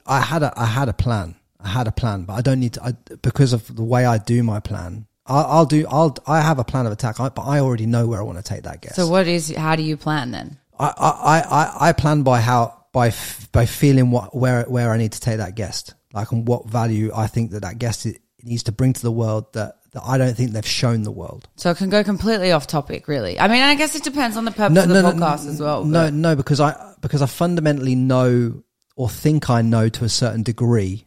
[0.06, 1.36] I had a I had a plan.
[1.60, 4.16] I had a plan, but I don't need to I, because of the way I
[4.16, 5.06] do my plan.
[5.26, 5.86] I'll, I'll do.
[5.88, 6.16] I'll.
[6.26, 8.44] I have a plan of attack, I, but I already know where I want to
[8.44, 8.96] take that guest.
[8.96, 10.58] So, what is, how do you plan then?
[10.78, 14.96] I, I, I, I plan by how by f- by feeling what where where I
[14.96, 18.06] need to take that guest, like and what value I think that that guest
[18.42, 21.48] needs to bring to the world that that I don't think they've shown the world.
[21.56, 23.38] So it can go completely off topic, really.
[23.38, 25.84] I mean, I guess it depends on the purpose of the podcast as well.
[25.84, 28.62] No, but- no, because I because I fundamentally know
[28.96, 31.06] or think I know to a certain degree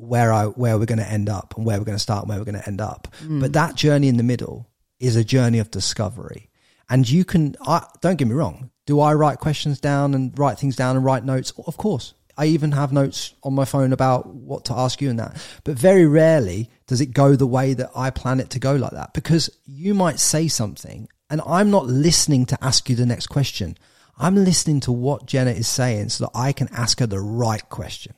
[0.00, 2.28] where I where we're going to end up and where we're going to start and
[2.28, 3.08] where we're going to end up.
[3.22, 3.40] Mm.
[3.40, 6.48] But that journey in the middle is a journey of discovery.
[6.88, 10.58] And you can I don't get me wrong, do I write questions down and write
[10.58, 11.52] things down and write notes?
[11.66, 12.14] Of course.
[12.36, 15.36] I even have notes on my phone about what to ask you and that.
[15.62, 18.92] But very rarely does it go the way that I plan it to go like
[18.92, 23.26] that because you might say something and I'm not listening to ask you the next
[23.26, 23.76] question.
[24.18, 27.66] I'm listening to what Jenna is saying so that I can ask her the right
[27.68, 28.14] question.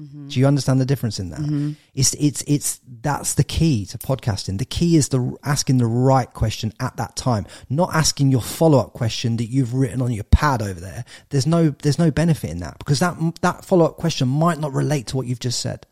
[0.00, 0.28] Mm-hmm.
[0.28, 1.40] Do you understand the difference in that?
[1.40, 1.72] Mm-hmm.
[1.94, 4.58] It's it's it's that's the key to podcasting.
[4.58, 8.78] The key is the asking the right question at that time, not asking your follow
[8.78, 11.04] up question that you've written on your pad over there.
[11.28, 14.72] There's no there's no benefit in that because that that follow up question might not
[14.72, 15.86] relate to what you've just said.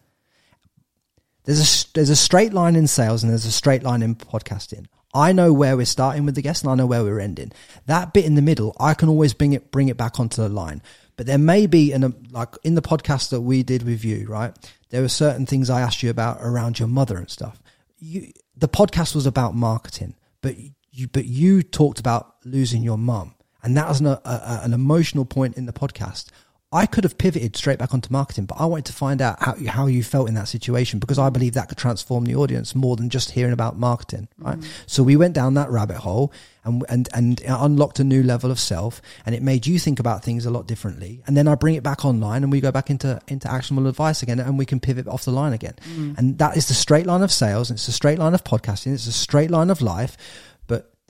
[1.45, 4.87] There's a there's a straight line in sales and there's a straight line in podcasting.
[5.13, 7.53] I know where we're starting with the guest and I know where we're ending.
[7.87, 10.49] That bit in the middle, I can always bring it bring it back onto the
[10.49, 10.83] line.
[11.21, 11.95] But there may be
[12.31, 14.57] like in the podcast that we did with you, right?
[14.89, 17.63] There were certain things I asked you about around your mother and stuff.
[17.99, 20.55] You the podcast was about marketing, but
[20.91, 25.27] you but you talked about losing your mum, and that was an, a, an emotional
[25.27, 26.31] point in the podcast.
[26.73, 29.57] I could have pivoted straight back onto marketing, but I wanted to find out how
[29.67, 32.95] how you felt in that situation because I believe that could transform the audience more
[32.95, 34.57] than just hearing about marketing, right?
[34.57, 34.67] Mm.
[34.87, 38.61] So we went down that rabbit hole and and and unlocked a new level of
[38.61, 41.23] self, and it made you think about things a lot differently.
[41.27, 44.23] And then I bring it back online, and we go back into into actionable advice
[44.23, 45.75] again, and we can pivot off the line again.
[45.97, 46.19] Mm.
[46.19, 47.73] And that is the straight line of sales.
[47.73, 48.95] It's a straight line of podcasting.
[48.95, 50.17] It's a straight line of life,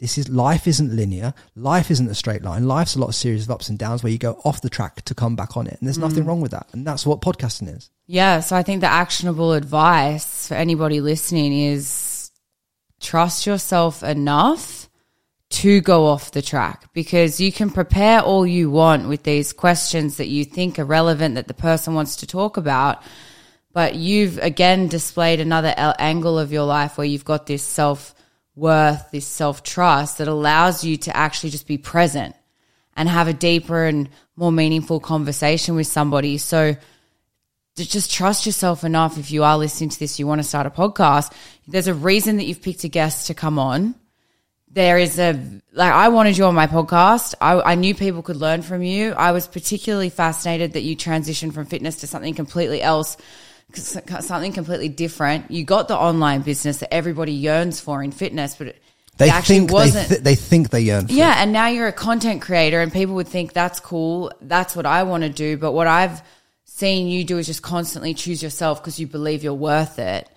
[0.01, 1.34] this is life isn't linear.
[1.55, 2.66] Life isn't a straight line.
[2.66, 5.03] Life's a lot of series of ups and downs where you go off the track
[5.03, 5.76] to come back on it.
[5.78, 6.03] And there's mm.
[6.03, 6.68] nothing wrong with that.
[6.72, 7.90] And that's what podcasting is.
[8.07, 12.30] Yeah, so I think the actionable advice for anybody listening is
[12.98, 14.88] trust yourself enough
[15.51, 20.16] to go off the track because you can prepare all you want with these questions
[20.16, 23.03] that you think are relevant that the person wants to talk about.
[23.72, 28.14] But you've again displayed another angle of your life where you've got this self
[28.61, 32.36] worth, this self trust that allows you to actually just be present
[32.96, 36.38] and have a deeper and more meaningful conversation with somebody.
[36.38, 36.76] So,
[37.76, 40.70] just trust yourself enough if you are listening to this, you want to start a
[40.70, 41.32] podcast.
[41.66, 43.94] There's a reason that you've picked a guest to come on.
[44.72, 45.32] There is a,
[45.72, 47.34] like, I wanted you on my podcast.
[47.40, 49.12] I, I knew people could learn from you.
[49.12, 53.16] I was particularly fascinated that you transitioned from fitness to something completely else,
[53.77, 55.51] something completely different.
[55.51, 58.83] You got the online business that everybody yearns for in fitness, but it,
[59.18, 60.09] They actually think wasn't.
[60.09, 61.16] th- they think they yearn for it.
[61.16, 64.33] Yeah, and now you're a content creator, and people would think that's cool.
[64.41, 65.57] That's what I want to do.
[65.57, 66.23] But what I've
[66.64, 70.29] seen you do is just constantly choose yourself because you believe you're worth it.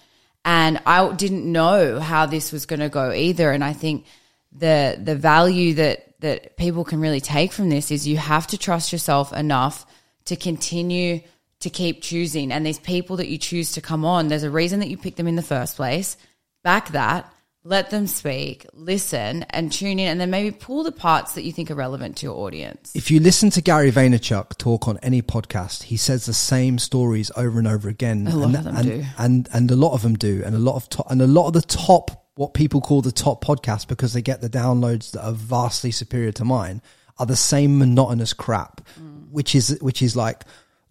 [0.46, 3.52] And I didn't know how this was going to go either.
[3.52, 4.06] And I think
[4.52, 8.58] the the value that that people can really take from this is you have to
[8.58, 9.86] trust yourself enough
[10.26, 11.22] to continue
[11.64, 12.52] to keep choosing.
[12.52, 15.18] And these people that you choose to come on, there's a reason that you picked
[15.18, 16.16] them in the first place.
[16.64, 17.30] Back that,
[17.66, 21.54] let them speak, listen, and tune in, and then maybe pull the parts that you
[21.54, 22.92] think are relevant to your audience.
[22.94, 27.32] If you listen to Gary Vaynerchuk talk on any podcast, he says the same stories
[27.38, 28.28] over and over again.
[28.28, 29.04] A lot and, of them and, do.
[29.18, 31.48] and and a lot of them do, and a lot of top, and a lot
[31.48, 35.24] of the top what people call the top podcasts because they get the downloads that
[35.26, 36.82] are vastly superior to mine
[37.20, 39.30] are the same monotonous crap, Mm.
[39.30, 40.44] which is which is like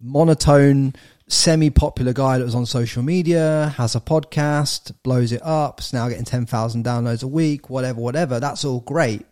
[0.03, 0.93] monotone
[1.27, 6.07] semi-popular guy that was on social media has a podcast blows it up is now
[6.09, 9.25] getting 10,000 downloads a week whatever whatever that's all great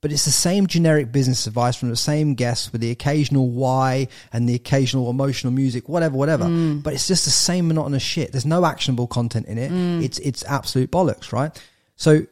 [0.00, 4.08] but it's the same generic business advice from the same guests with the occasional why
[4.32, 6.44] and the occasional emotional music, whatever, whatever.
[6.44, 6.82] Mm.
[6.82, 8.32] But it's just the same monotonous shit.
[8.32, 9.70] There's no actionable content in it.
[9.70, 10.02] Mm.
[10.02, 11.52] It's it's absolute bollocks, right?
[11.96, 12.26] So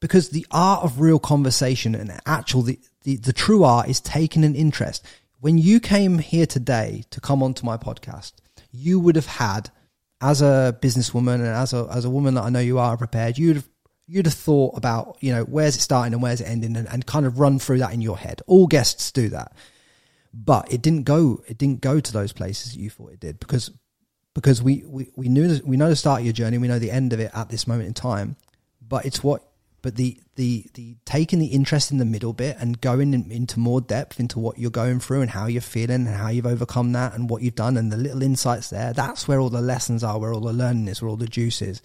[0.00, 4.44] because the art of real conversation and actual the, the the true art is taking
[4.44, 5.04] an interest.
[5.40, 8.34] When you came here today to come onto my podcast,
[8.72, 9.70] you would have had
[10.20, 13.38] as a businesswoman and as a as a woman that I know you are prepared,
[13.38, 13.68] you'd have
[14.06, 17.06] you'd have thought about, you know, where's it starting and where's it ending and, and
[17.06, 18.42] kind of run through that in your head.
[18.46, 19.52] All guests do that.
[20.34, 23.40] But it didn't go it didn't go to those places that you thought it did
[23.40, 23.70] because
[24.34, 26.90] because we, we, we knew we know the start of your journey, we know the
[26.90, 28.36] end of it at this moment in time.
[28.86, 29.49] But it's what
[29.82, 33.58] but the the the taking the interest in the middle bit and going in, into
[33.58, 36.92] more depth into what you're going through and how you're feeling and how you've overcome
[36.92, 40.04] that and what you've done and the little insights there that's where all the lessons
[40.04, 41.82] are where all the learning is where all the juice is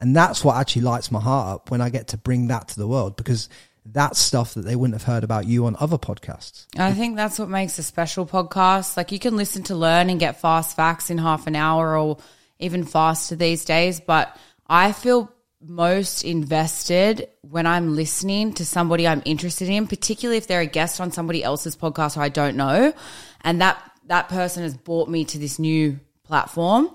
[0.00, 2.78] and that's what actually lights my heart up when i get to bring that to
[2.78, 3.48] the world because
[3.86, 7.38] that's stuff that they wouldn't have heard about you on other podcasts I think that's
[7.38, 8.96] what makes a special podcast.
[8.96, 12.18] Like you can listen to learn and get fast facts in half an hour or
[12.58, 14.36] even faster these days, but
[14.68, 15.32] I feel
[15.62, 21.00] most invested when I'm listening to somebody I'm interested in, particularly if they're a guest
[21.00, 22.92] on somebody else's podcast or I don't know,
[23.42, 26.90] and that that person has brought me to this new platform.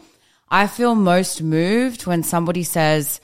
[0.50, 3.22] I feel most moved when somebody says,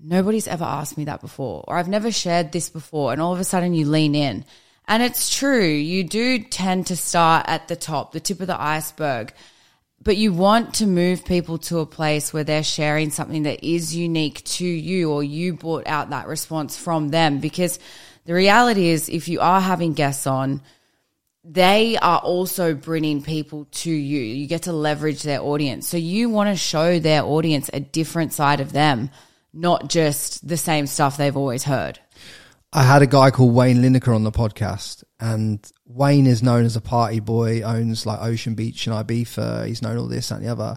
[0.00, 3.12] nobody's ever asked me that before, or I've never shared this before.
[3.12, 4.44] And all of a sudden you lean in.
[4.88, 8.60] And it's true, you do tend to start at the top, the tip of the
[8.60, 9.32] iceberg,
[10.02, 13.94] but you want to move people to a place where they're sharing something that is
[13.94, 17.38] unique to you, or you brought out that response from them.
[17.38, 17.78] Because
[18.24, 20.62] the reality is, if you are having guests on,
[21.44, 24.20] they are also bringing people to you.
[24.20, 25.88] You get to leverage their audience.
[25.88, 29.10] So you want to show their audience a different side of them,
[29.52, 31.98] not just the same stuff they've always heard.
[32.72, 35.60] I had a guy called Wayne Lineker on the podcast, and
[35.94, 39.66] Wayne is known as a party boy, owns like Ocean Beach and Ibiza.
[39.66, 40.76] He's known all this and the other.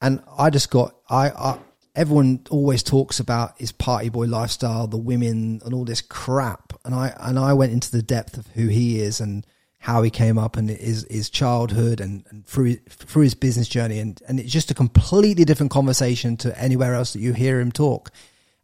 [0.00, 1.58] And I just got, I, I,
[1.94, 6.72] everyone always talks about his party boy lifestyle, the women, and all this crap.
[6.84, 9.46] And I, and I went into the depth of who he is and
[9.78, 13.98] how he came up and his his childhood and, and through through his business journey.
[13.98, 17.72] And and it's just a completely different conversation to anywhere else that you hear him
[17.72, 18.12] talk.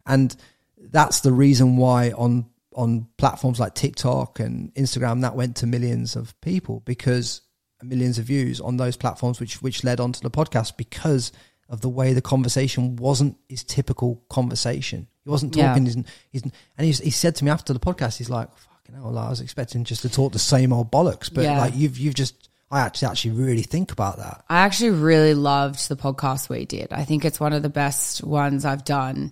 [0.05, 0.33] And
[0.77, 2.45] that's the reason why on
[2.79, 7.41] on platforms like TikTok and Instagram that went to millions of people because
[7.83, 11.31] millions of views on those platforms which which led onto the podcast because
[11.69, 15.07] of the way the conversation wasn't his typical conversation.
[15.23, 15.85] He wasn't talking.
[15.85, 15.93] Yeah.
[15.93, 19.11] He's, he's, and he's, he said to me after the podcast, he's like, "Fucking hell,
[19.11, 21.59] like, I was expecting just to talk the same old bollocks, but Yeah.
[21.59, 24.43] like you've you've just I actually actually really think about that.
[24.49, 26.91] I actually really loved the podcast we did.
[26.91, 29.31] I think it's one of the best ones I've done.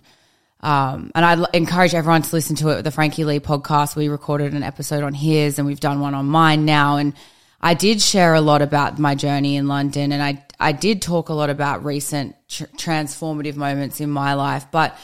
[0.60, 2.82] Um, and I encourage everyone to listen to it.
[2.82, 3.94] The Frankie Lee podcast.
[3.94, 6.96] We recorded an episode on his, and we've done one on mine now.
[6.96, 7.14] And
[7.60, 11.28] I did share a lot about my journey in London, and I I did talk
[11.28, 14.66] a lot about recent tr- transformative moments in my life.
[14.72, 14.98] But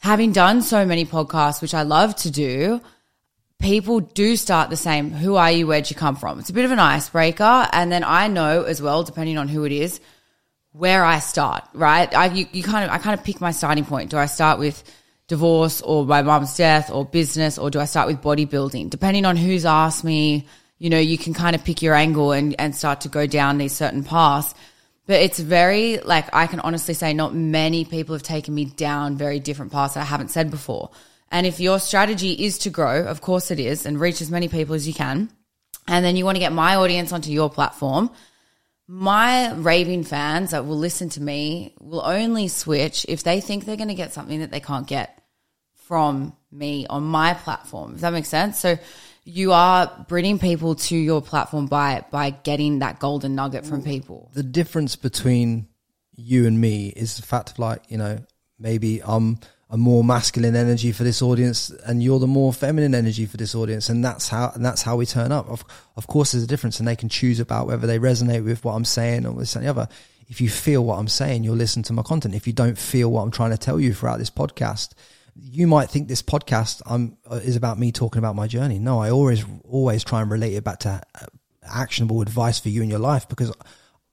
[0.00, 2.80] having done so many podcasts, which I love to do,
[3.60, 5.12] people do start the same.
[5.12, 5.66] Who are you?
[5.68, 6.40] Where'd you come from?
[6.40, 7.68] It's a bit of an icebreaker.
[7.72, 10.00] And then I know as well, depending on who it is,
[10.72, 12.12] where I start, right?
[12.14, 14.10] I, you, you kind of, I kind of pick my starting point.
[14.10, 14.82] Do I start with
[15.28, 18.90] divorce or my mom's death or business or do I start with bodybuilding?
[18.90, 20.46] Depending on who's asked me,
[20.78, 23.58] you know, you can kind of pick your angle and, and start to go down
[23.58, 24.54] these certain paths.
[25.06, 29.16] But it's very, like, I can honestly say not many people have taken me down
[29.16, 30.90] very different paths that I haven't said before.
[31.30, 34.48] And if your strategy is to grow, of course it is, and reach as many
[34.48, 35.30] people as you can,
[35.88, 38.10] and then you want to get my audience onto your platform,
[38.88, 43.76] my raving fans that will listen to me will only switch if they think they're
[43.76, 45.22] going to get something that they can't get
[45.74, 47.92] from me on my platform.
[47.92, 48.58] Does that make sense?
[48.58, 48.78] So
[49.24, 54.30] you are bringing people to your platform by by getting that golden nugget from people.
[54.34, 55.68] the difference between
[56.14, 58.18] you and me is the fact of like you know
[58.58, 59.38] maybe I'm
[59.72, 63.54] a more masculine energy for this audience and you're the more feminine energy for this
[63.54, 65.64] audience and that's how and that's how we turn up of,
[65.96, 68.74] of course there's a difference and they can choose about whether they resonate with what
[68.74, 69.88] I'm saying or this and the other
[70.28, 72.34] If you feel what I'm saying, you'll listen to my content.
[72.34, 74.92] If you don't feel what I'm trying to tell you throughout this podcast,
[75.34, 78.78] you might think this podcast um, is about me talking about my journey.
[78.78, 81.26] No, I always always try and relate it back to uh,
[81.64, 83.52] actionable advice for you in your life because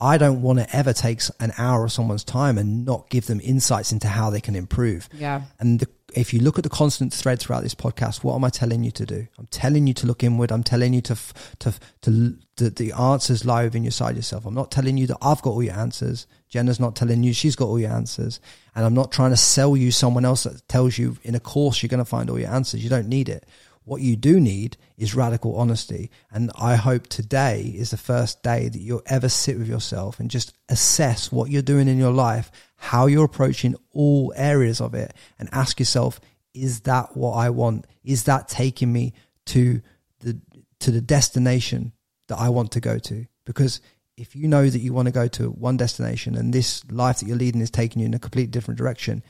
[0.01, 3.41] I don't want to ever take an hour of someone's time and not give them
[3.43, 5.09] insights into how they can improve.
[5.13, 5.41] Yeah.
[5.59, 8.49] And the, if you look at the constant thread throughout this podcast, what am I
[8.49, 9.27] telling you to do?
[9.37, 10.51] I'm telling you to look inward.
[10.51, 11.17] I'm telling you to
[11.59, 14.45] to to, to the answers lie within inside yourself.
[14.45, 16.27] I'm not telling you that I've got all your answers.
[16.47, 18.39] Jenna's not telling you she's got all your answers,
[18.75, 21.83] and I'm not trying to sell you someone else that tells you in a course
[21.83, 22.83] you're going to find all your answers.
[22.83, 23.45] You don't need it.
[23.89, 26.11] What you do need is radical honesty.
[26.31, 30.29] And I hope today is the first day that you'll ever sit with yourself and
[30.29, 35.15] just assess what you're doing in your life, how you're approaching all areas of it,
[35.39, 36.21] and ask yourself,
[36.53, 37.87] is that what I want?
[38.03, 39.13] Is that taking me
[39.47, 39.81] to
[40.19, 40.39] the
[40.81, 41.91] to the destination
[42.27, 43.25] that I want to go to?
[43.43, 43.81] Because
[44.15, 47.27] if you know that you want to go to one destination and this life that
[47.27, 49.23] you're leading is taking you in a completely different direction,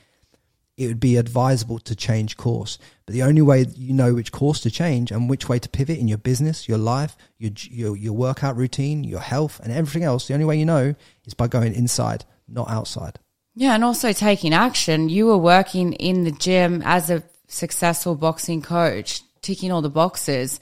[0.80, 2.78] it would be advisable to change course.
[3.04, 5.98] But the only way you know which course to change and which way to pivot
[5.98, 10.26] in your business, your life, your, your, your workout routine, your health, and everything else,
[10.26, 10.94] the only way you know
[11.26, 13.18] is by going inside, not outside.
[13.54, 15.10] Yeah, and also taking action.
[15.10, 20.60] You were working in the gym as a successful boxing coach, ticking all the boxes.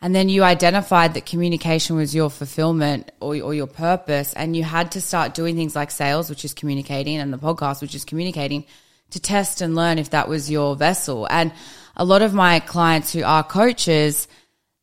[0.00, 4.32] And then you identified that communication was your fulfillment or, or your purpose.
[4.34, 7.82] And you had to start doing things like sales, which is communicating, and the podcast,
[7.82, 8.64] which is communicating
[9.10, 11.26] to test and learn if that was your vessel.
[11.30, 11.52] And
[11.96, 14.28] a lot of my clients who are coaches,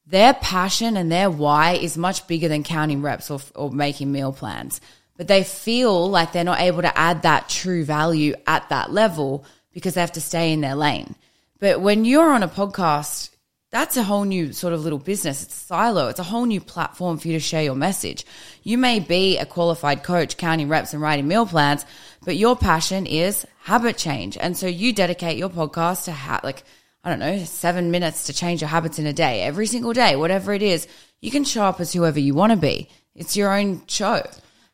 [0.06, 4.34] their passion and their why is much bigger than counting reps or, or making meal
[4.34, 4.82] plans.
[5.16, 9.46] But they feel like they're not able to add that true value at that level
[9.72, 11.16] because they have to stay in their lane.
[11.60, 13.30] But when you're on a podcast,
[13.74, 15.42] that's a whole new sort of little business.
[15.42, 16.08] It's a silo.
[16.08, 18.24] It's a whole new platform for you to share your message.
[18.62, 21.86] You may be a qualified coach counting reps and writing meal plans,
[22.24, 24.38] but your passion is habit change.
[24.38, 26.64] And so you dedicate your podcast to ha- like,
[27.04, 30.18] I don't know, seven minutes to change your habits in a day, every single day,
[30.18, 30.86] whatever it is.
[31.22, 32.90] You can show up as whoever you want to be.
[33.16, 34.22] It's your own show.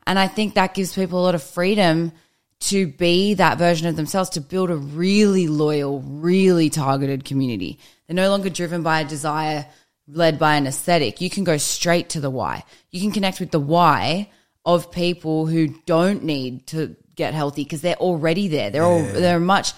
[0.08, 2.14] And I think that gives people a lot of freedom
[2.62, 7.80] to be that version of themselves, to build a really loyal, really targeted community.
[8.08, 9.68] They're no longer driven by a desire
[10.08, 11.22] led by an aesthetic.
[11.22, 12.64] You can go straight to the why.
[12.90, 14.32] You can connect with the why
[14.66, 18.72] of people who don't need to get healthy because they're already there.
[18.72, 19.74] They're all they're a much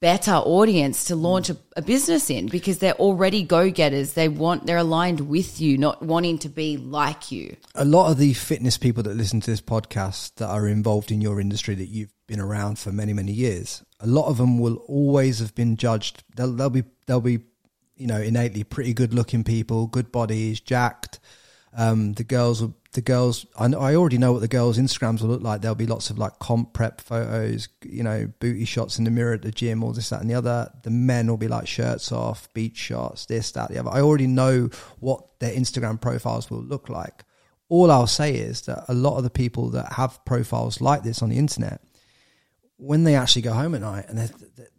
[0.00, 4.14] better audience to launch a, a business in because they're already go getters.
[4.14, 7.56] They want they're aligned with you, not wanting to be like you.
[7.74, 11.20] A lot of the fitness people that listen to this podcast that are involved in
[11.20, 14.76] your industry that you've been around for many many years, a lot of them will
[14.88, 16.24] always have been judged.
[16.34, 17.40] They'll, they'll be they'll be
[17.96, 21.20] you know innately pretty good looking people, good bodies, jacked.
[21.78, 25.28] Um, the girls will the girls I, I already know what the girls instagrams will
[25.28, 25.60] look like.
[25.60, 29.34] There'll be lots of like comp prep photos you know booty shots in the mirror
[29.34, 30.72] at the gym all this that and the other.
[30.82, 33.90] The men will be like shirts off beach shots this that the other.
[33.90, 37.22] I already know what their instagram profiles will look like.
[37.68, 41.22] All i'll say is that a lot of the people that have profiles like this
[41.22, 41.80] on the internet
[42.78, 44.28] when they actually go home at night and they,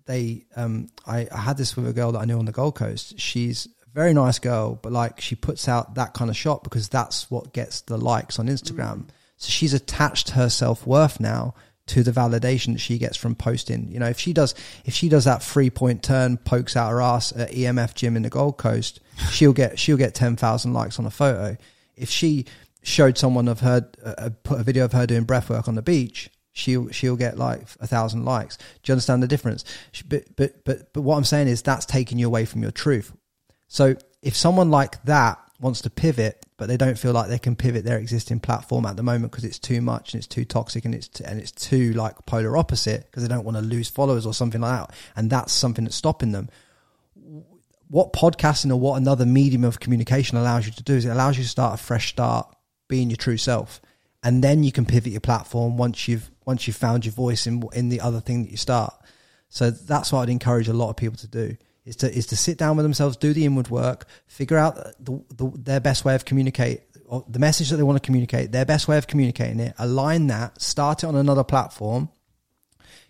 [0.05, 2.75] they um I, I had this with a girl that i knew on the gold
[2.75, 3.19] coast.
[3.19, 3.67] She's
[3.97, 7.51] very nice girl, but like she puts out that kind of shot because that's what
[7.51, 8.97] gets the likes on Instagram.
[8.97, 9.07] Mm.
[9.37, 11.55] So she's attached her self worth now
[11.87, 13.91] to the validation that she gets from posting.
[13.91, 14.53] You know, if she does
[14.85, 18.21] if she does that three point turn, pokes out her ass at EMF gym in
[18.21, 18.99] the Gold Coast,
[19.31, 21.57] she'll get she'll get ten thousand likes on a photo.
[21.95, 22.45] If she
[22.83, 25.81] showed someone of her uh, put a video of her doing breath work on the
[25.81, 28.57] beach, she'll she'll get like a thousand likes.
[28.57, 29.65] Do you understand the difference?
[30.07, 33.11] But but but but what I'm saying is that's taking you away from your truth.
[33.67, 37.55] So if someone like that wants to pivot, but they don't feel like they can
[37.55, 40.85] pivot their existing platform at the moment because it's too much and it's too toxic
[40.85, 44.25] and it's and it's too like polar opposite because they don't want to lose followers
[44.25, 46.49] or something like that, and that's something that's stopping them.
[47.89, 51.37] What podcasting or what another medium of communication allows you to do is it allows
[51.37, 52.53] you to start a fresh start,
[52.87, 53.81] being your true self,
[54.23, 57.63] and then you can pivot your platform once you've once you've found your voice in
[57.73, 58.93] in the other thing that you start.
[59.49, 61.57] So that's what I'd encourage a lot of people to do
[61.87, 65.23] is to is to sit down with themselves, do the inward work, figure out the,
[65.35, 68.65] the, their best way of communicate, or the message that they want to communicate, their
[68.65, 72.09] best way of communicating it, align that, start it on another platform.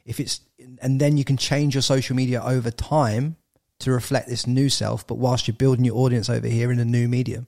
[0.05, 0.41] If it's
[0.81, 3.35] and then you can change your social media over time
[3.79, 6.85] to reflect this new self, but whilst you're building your audience over here in a
[6.85, 7.47] new medium.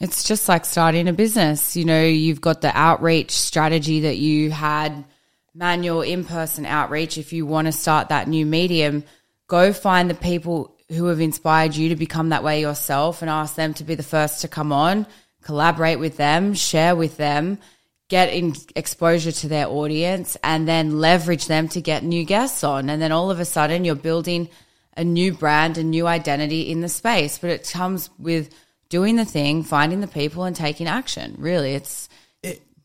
[0.00, 1.76] It's just like starting a business.
[1.76, 5.04] You know, you've got the outreach strategy that you had
[5.54, 7.16] manual in person outreach.
[7.16, 9.04] If you want to start that new medium,
[9.46, 13.54] go find the people who have inspired you to become that way yourself and ask
[13.54, 15.06] them to be the first to come on,
[15.42, 17.58] collaborate with them, share with them,
[18.08, 22.88] get in exposure to their audience and then leverage them to get new guests on.
[22.88, 24.48] And then all of a sudden you're building
[24.96, 27.38] a new brand, a new identity in the space.
[27.38, 28.54] But it comes with
[28.88, 31.34] doing the thing, finding the people and taking action.
[31.38, 32.08] Really, it's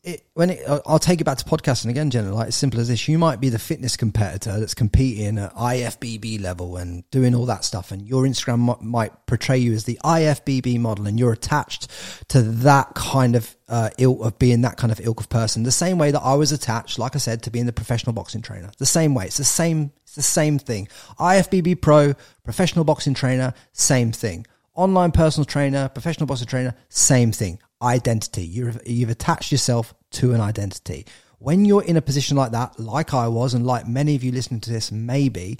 [0.04, 2.34] it, when it, I'll take it back to podcasting again, Jenna.
[2.34, 6.42] Like as simple as this, you might be the fitness competitor that's competing at IFBB
[6.42, 10.80] level and doing all that stuff, and your Instagram might portray you as the IFBB
[10.80, 11.88] model, and you're attached
[12.28, 15.62] to that kind of uh, ilk of being that kind of ilk of person.
[15.62, 18.42] The same way that I was attached, like I said, to being the professional boxing
[18.42, 18.72] trainer.
[18.78, 19.26] The same way.
[19.26, 19.92] It's the same.
[20.02, 20.88] It's the same thing.
[21.20, 27.58] IFBB pro, professional boxing trainer, same thing online personal trainer, professional boxing trainer, same thing
[27.82, 28.44] identity.
[28.44, 31.06] You've, you've attached yourself to an identity.
[31.38, 34.30] When you're in a position like that, like I was, and like many of you
[34.30, 35.58] listening to this, maybe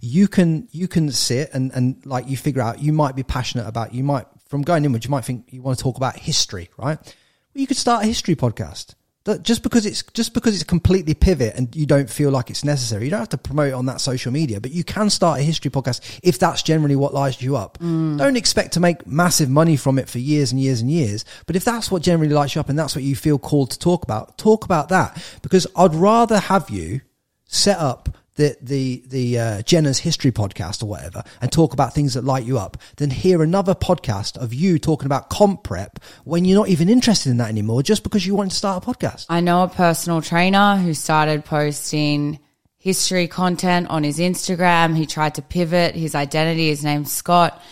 [0.00, 3.68] you can you can sit and and like you figure out you might be passionate
[3.68, 6.68] about you might from going inwards you might think you want to talk about history,
[6.76, 6.98] right?
[7.00, 8.94] Well, you could start a history podcast
[9.42, 13.04] just because it's just because it's completely pivot and you don't feel like it's necessary
[13.04, 15.42] you don't have to promote it on that social media but you can start a
[15.42, 18.16] history podcast if that's generally what lights you up mm.
[18.16, 21.54] don't expect to make massive money from it for years and years and years but
[21.54, 24.02] if that's what generally lights you up and that's what you feel called to talk
[24.02, 27.00] about talk about that because i'd rather have you
[27.44, 32.14] set up the the the uh, Jenna's history podcast or whatever and talk about things
[32.14, 36.44] that light you up than hear another podcast of you talking about comp prep when
[36.44, 39.26] you're not even interested in that anymore just because you want to start a podcast.
[39.28, 42.38] I know a personal trainer who started posting
[42.78, 44.96] history content on his Instagram.
[44.96, 46.68] He tried to pivot his identity.
[46.68, 47.62] His name's Scott,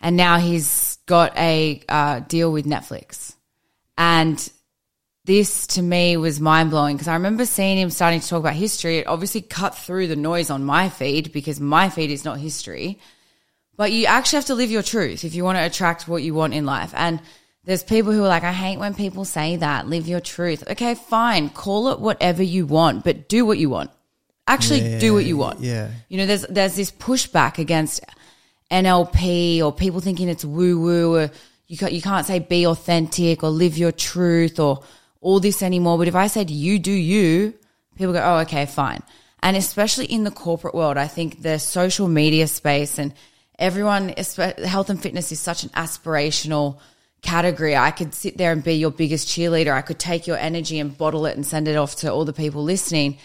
[0.00, 3.34] and now he's got a uh, deal with Netflix.
[3.96, 4.50] And
[5.24, 8.54] this to me was mind blowing because I remember seeing him starting to talk about
[8.54, 8.98] history.
[8.98, 12.98] It obviously cut through the noise on my feed because my feed is not history.
[13.76, 16.34] But you actually have to live your truth if you want to attract what you
[16.34, 16.92] want in life.
[16.94, 17.20] And
[17.64, 20.62] there's people who are like, I hate when people say that, live your truth.
[20.70, 21.48] Okay, fine.
[21.48, 23.90] Call it whatever you want, but do what you want.
[24.46, 25.60] Actually yeah, do what you want.
[25.60, 25.90] Yeah.
[26.10, 28.02] You know, there's there's this pushback against
[28.70, 31.30] NLP or people thinking it's woo woo or
[31.66, 34.82] you can't, you can't say be authentic or live your truth or
[35.24, 35.98] all this anymore.
[35.98, 37.54] But if I said you do you,
[37.96, 39.02] people go, oh, okay, fine.
[39.42, 43.12] And especially in the corporate world, I think the social media space and
[43.58, 46.78] everyone, health and fitness is such an aspirational
[47.22, 47.74] category.
[47.74, 49.72] I could sit there and be your biggest cheerleader.
[49.72, 52.32] I could take your energy and bottle it and send it off to all the
[52.32, 53.18] people listening.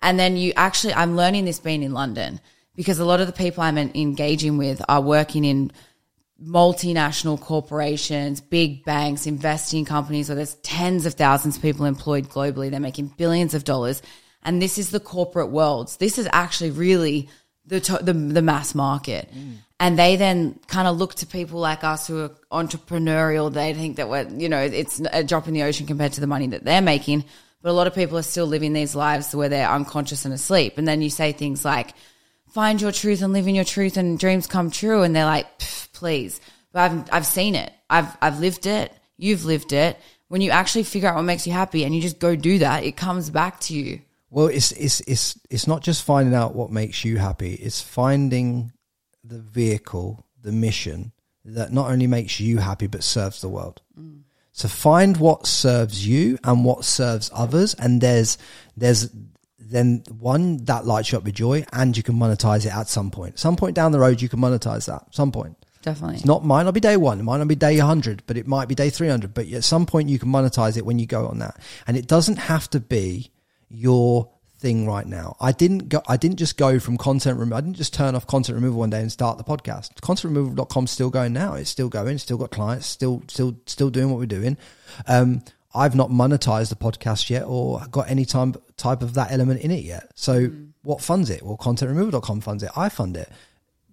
[0.00, 2.40] And then you actually, I'm learning this being in London
[2.74, 5.70] because a lot of the people I'm engaging with are working in
[6.42, 12.70] multinational corporations, big banks, investing companies where there's tens of thousands of people employed globally.
[12.70, 14.02] They're making billions of dollars.
[14.42, 15.94] And this is the corporate world.
[15.98, 17.28] This is actually really
[17.64, 19.30] the, to- the, the, mass market.
[19.32, 19.56] Mm.
[19.78, 23.52] And they then kind of look to people like us who are entrepreneurial.
[23.52, 26.26] They think that we're, you know, it's a drop in the ocean compared to the
[26.26, 27.24] money that they're making.
[27.62, 30.78] But a lot of people are still living these lives where they're unconscious and asleep.
[30.78, 31.94] And then you say things like,
[32.48, 35.02] find your truth and live in your truth and dreams come true.
[35.02, 35.46] And they're like,
[36.02, 36.40] please.
[36.72, 37.72] But I've, I've seen it.
[37.88, 38.92] I've, I've lived it.
[39.18, 39.96] You've lived it.
[40.26, 42.82] When you actually figure out what makes you happy and you just go do that,
[42.82, 44.00] it comes back to you.
[44.28, 47.54] Well, it's, it's, it's, it's not just finding out what makes you happy.
[47.54, 48.72] It's finding
[49.22, 51.12] the vehicle, the mission
[51.44, 53.80] that not only makes you happy, but serves the world.
[53.96, 54.22] Mm.
[54.50, 57.74] So find what serves you and what serves others.
[57.74, 58.38] And there's,
[58.76, 59.08] there's,
[59.56, 63.12] then one that lights you up with joy and you can monetize it at some
[63.12, 63.38] point.
[63.38, 65.14] Some point down the road, you can monetize that.
[65.14, 65.61] Some point.
[65.82, 66.16] Definitely.
[66.16, 68.46] It's not might not be day one, it might not be day 100, but it
[68.46, 69.34] might be day 300.
[69.34, 72.06] But at some point, you can monetize it when you go on that, and it
[72.06, 73.30] doesn't have to be
[73.68, 74.30] your
[74.62, 75.36] thing right now.
[75.40, 76.00] I didn't go.
[76.08, 77.58] I didn't just go from content removal.
[77.58, 79.94] I didn't just turn off content removal one day and start the podcast.
[80.00, 81.54] Contentremoval.com is still going now.
[81.54, 82.16] It's still going.
[82.18, 82.86] Still got clients.
[82.86, 84.56] Still, still, still doing what we're doing.
[85.06, 85.42] Um,
[85.74, 89.70] I've not monetized the podcast yet or got any time, type of that element in
[89.70, 90.10] it yet.
[90.14, 90.68] So mm.
[90.82, 91.42] what funds it?
[91.42, 92.70] Well, contentremoval.com funds it.
[92.76, 93.30] I fund it.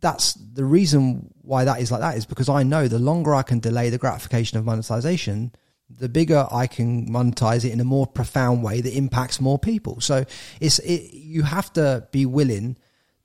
[0.02, 3.44] That's the reason why that is like that is because I know the longer I
[3.44, 5.52] can delay the gratification of monetization,
[5.90, 10.00] the bigger I can monetize it in a more profound way that impacts more people.
[10.02, 10.26] So
[10.60, 12.78] it's, it, you have to be willing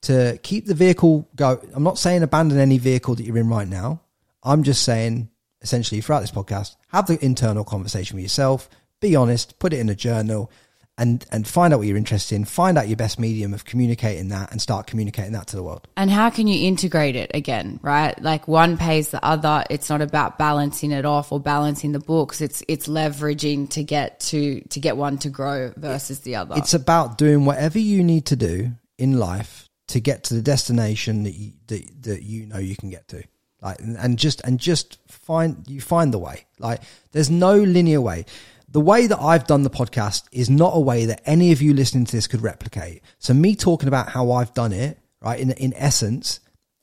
[0.03, 1.61] to keep the vehicle go.
[1.73, 4.01] I'm not saying abandon any vehicle that you're in right now.
[4.43, 5.31] I'm just saying
[5.63, 8.69] essentially throughout this podcast, have the internal conversation with yourself,
[9.01, 10.51] be honest, put it in a journal
[10.97, 14.29] and and find out what you're interested in, find out your best medium of communicating
[14.29, 15.89] that and start communicating that to the world.
[15.97, 18.21] And how can you integrate it again, right?
[18.23, 19.65] Like one pays the other.
[19.71, 22.41] It's not about balancing it off or balancing the books.
[22.41, 26.55] It's it's leveraging to get to to get one to grow versus the other.
[26.57, 31.25] It's about doing whatever you need to do in life to get to the destination
[31.25, 33.23] that you that, that you know you can get to
[33.61, 36.81] like and just and just find you find the way like
[37.13, 38.25] there's no linear way
[38.75, 41.73] the way that I've done the podcast is not a way that any of you
[41.73, 43.03] listening to this could replicate.
[43.21, 46.41] So me talking about how I've done it, right, in, in essence,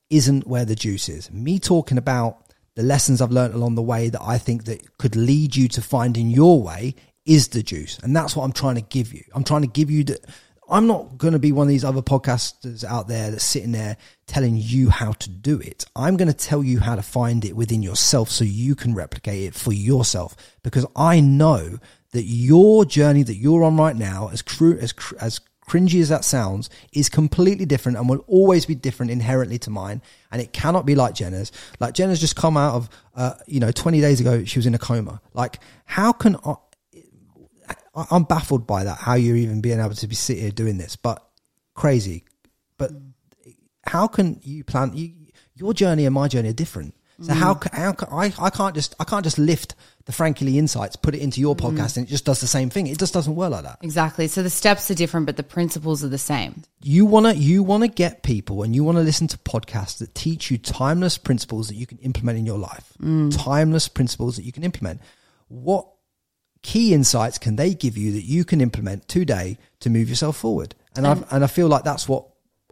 [0.09, 1.30] isn't where the juice is.
[1.31, 2.45] Me talking about
[2.76, 5.81] the lessons I've learned along the way that I think that could lead you to
[5.81, 6.95] finding your way
[7.26, 7.99] is the juice.
[8.01, 9.26] And that's what I'm trying to give you.
[9.35, 10.19] I'm trying to give you the,
[10.72, 13.98] I'm not going to be one of these other podcasters out there that's sitting there
[14.26, 15.85] telling you how to do it.
[15.98, 19.43] I'm going to tell you how to find it within yourself so you can replicate
[19.43, 21.77] it for yourself because I know
[22.11, 26.10] that your journey that you're on right now, as cru- as cr- as cringy as
[26.10, 30.02] that sounds, is completely different and will always be different inherently to mine.
[30.31, 31.52] And it cannot be like Jenna's.
[31.81, 34.73] Like Jenna's just come out of, uh, you know, 20 days ago, she was in
[34.76, 35.22] a coma.
[35.34, 36.56] Like, how can I, I-
[38.10, 38.98] I'm baffled by that.
[38.98, 41.26] How you're even being able to be sit here doing this, but
[41.73, 42.23] crazy.
[42.77, 42.91] But
[43.85, 44.91] how can you plan?
[44.95, 45.14] You,
[45.56, 46.95] your journey and my journey are different.
[47.22, 47.61] So how mm.
[47.61, 49.76] ca- how ca- I I can't just I can't just lift
[50.06, 51.77] the Frankie Lee insights, put it into your mm-hmm.
[51.77, 52.88] podcast, and it just does the same thing.
[52.88, 53.77] It just doesn't work like that.
[53.81, 54.27] Exactly.
[54.27, 56.64] So the steps are different, but the principles are the same.
[56.81, 60.57] You wanna you wanna get people, and you wanna listen to podcasts that teach you
[60.57, 62.93] timeless principles that you can implement in your life.
[62.99, 63.35] Mm.
[63.38, 65.02] Timeless principles that you can implement.
[65.48, 65.88] What
[66.62, 70.76] key insights can they give you that you can implement today to move yourself forward?
[70.96, 72.26] And I've, and I feel like that's what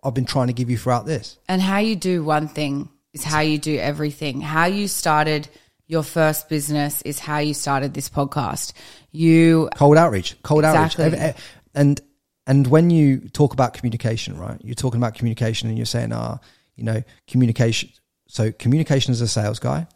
[0.04, 1.38] I've been trying to give you throughout this.
[1.48, 4.42] And how you do one thing is how you do everything.
[4.42, 5.48] How you started
[5.88, 8.74] your first business is how you started this podcast.
[9.12, 11.06] You Cold outreach, cold Exactly.
[11.06, 11.36] outreach,
[11.74, 12.00] and
[12.46, 14.60] and when you talk about communication, right?
[14.64, 16.40] You're talking about communication, and you're saying, ah,
[16.76, 17.90] you know, communication.
[18.28, 19.88] So communication as a sales guy,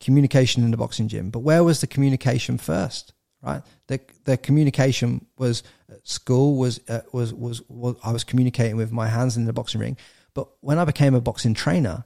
[0.00, 1.30] communication in the boxing gym.
[1.30, 3.14] But where was the communication first?
[3.42, 8.76] Right, the the communication was at school was uh, was, was was I was communicating
[8.76, 9.96] with my hands in the boxing ring.
[10.34, 12.04] But when I became a boxing trainer,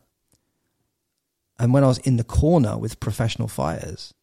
[1.59, 4.15] and when I was in the corner with professional fighters,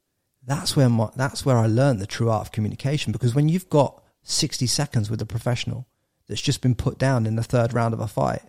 [0.45, 3.11] that's where my, that's where I learned the true art of communication.
[3.11, 5.87] Because when you've got sixty seconds with a professional
[6.27, 8.43] that's just been put down in the third round of a fight,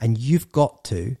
[0.00, 1.16] and you've got to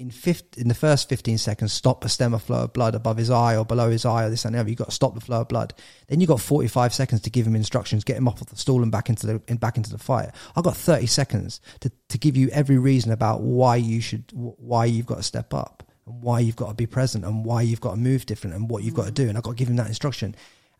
[0.00, 3.18] in 50, in the first fifteen seconds stop a stem of flow of blood above
[3.18, 4.68] his eye or below his eye or this and the other.
[4.68, 5.74] You've got to stop the flow of blood.
[6.08, 8.56] Then you've got forty five seconds to give him instructions, get him off of the
[8.56, 10.30] stool and back into the and back into the fight.
[10.56, 14.86] I've got thirty seconds to to give you every reason about why you should why
[14.86, 17.80] you've got to step up and why you've got to be present and why you've
[17.80, 19.26] got to move different and what you've got to do.
[19.26, 19.28] Mm.
[19.30, 20.34] And I've got to give him that instruction.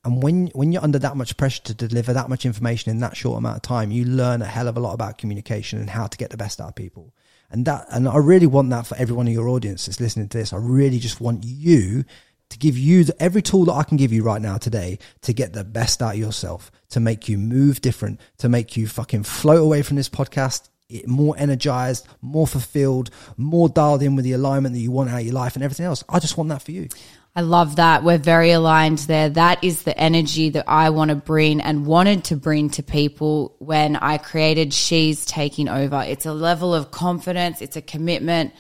[0.04, 3.16] And when when you're under that much pressure to deliver that much information in that
[3.16, 6.06] short amount of time, you learn a hell of a lot about communication and how
[6.06, 7.12] to get the best out of people.
[7.50, 10.38] And that and I really want that for everyone in your audience that's listening to
[10.38, 10.52] this.
[10.52, 12.04] I really just want you
[12.50, 15.32] to give you the, every tool that I can give you right now today to
[15.32, 19.22] get the best out of yourself, to make you move different, to make you fucking
[19.22, 20.68] float away from this podcast
[21.06, 25.24] more energized, more fulfilled, more dialed in with the alignment that you want out of
[25.24, 26.02] your life and everything else.
[26.08, 26.88] I just want that for you.
[27.34, 28.02] I love that.
[28.02, 29.28] We're very aligned there.
[29.28, 33.54] That is the energy that I want to bring and wanted to bring to people
[33.60, 36.02] when I created She's Taking Over.
[36.06, 38.52] It's a level of confidence, it's a commitment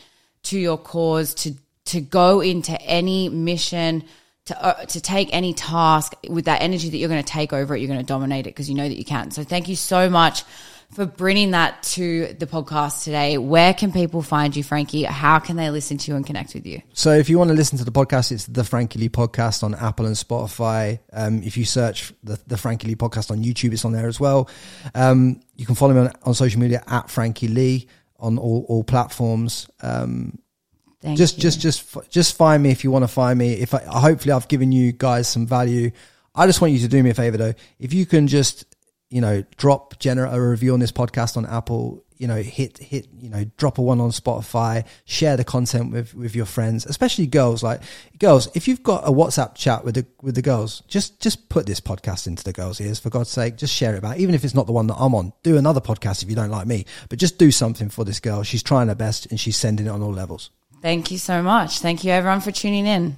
[0.44, 1.54] to your cause to
[1.86, 4.04] to go into any mission
[4.46, 7.74] to uh, to take any task with that energy that you're going to take over
[7.74, 9.32] it, you're going to dominate it because you know that you can.
[9.32, 10.44] So thank you so much
[10.92, 13.38] for bringing that to the podcast today.
[13.38, 15.04] Where can people find you, Frankie?
[15.04, 16.82] How can they listen to you and connect with you?
[16.92, 19.74] So if you want to listen to the podcast, it's the Frankie Lee podcast on
[19.74, 20.98] Apple and Spotify.
[21.12, 24.18] Um, if you search the, the Frankie Lee podcast on YouTube, it's on there as
[24.18, 24.48] well.
[24.94, 27.86] Um, you can follow me on, on social media at Frankie Lee
[28.18, 29.70] on all, all platforms.
[29.82, 30.38] Um,
[31.00, 31.42] Thank just, you.
[31.42, 33.52] just, just, just find me if you want to find me.
[33.54, 35.92] If I, hopefully I've given you guys some value.
[36.34, 37.54] I just want you to do me a favor though.
[37.78, 38.64] If you can just,
[39.10, 43.08] you know, drop Jenna a review on this podcast on Apple, you know, hit, hit,
[43.18, 47.26] you know, drop a one on Spotify, share the content with, with your friends, especially
[47.26, 47.62] girls.
[47.62, 47.80] Like
[48.18, 51.66] girls, if you've got a WhatsApp chat with the, with the girls, just, just put
[51.66, 53.56] this podcast into the girls' ears for God's sake.
[53.56, 55.80] Just share it about, even if it's not the one that I'm on, do another
[55.80, 58.44] podcast if you don't like me, but just do something for this girl.
[58.44, 60.50] She's trying her best and she's sending it on all levels.
[60.82, 61.80] Thank you so much.
[61.80, 63.16] Thank you, everyone, for tuning in.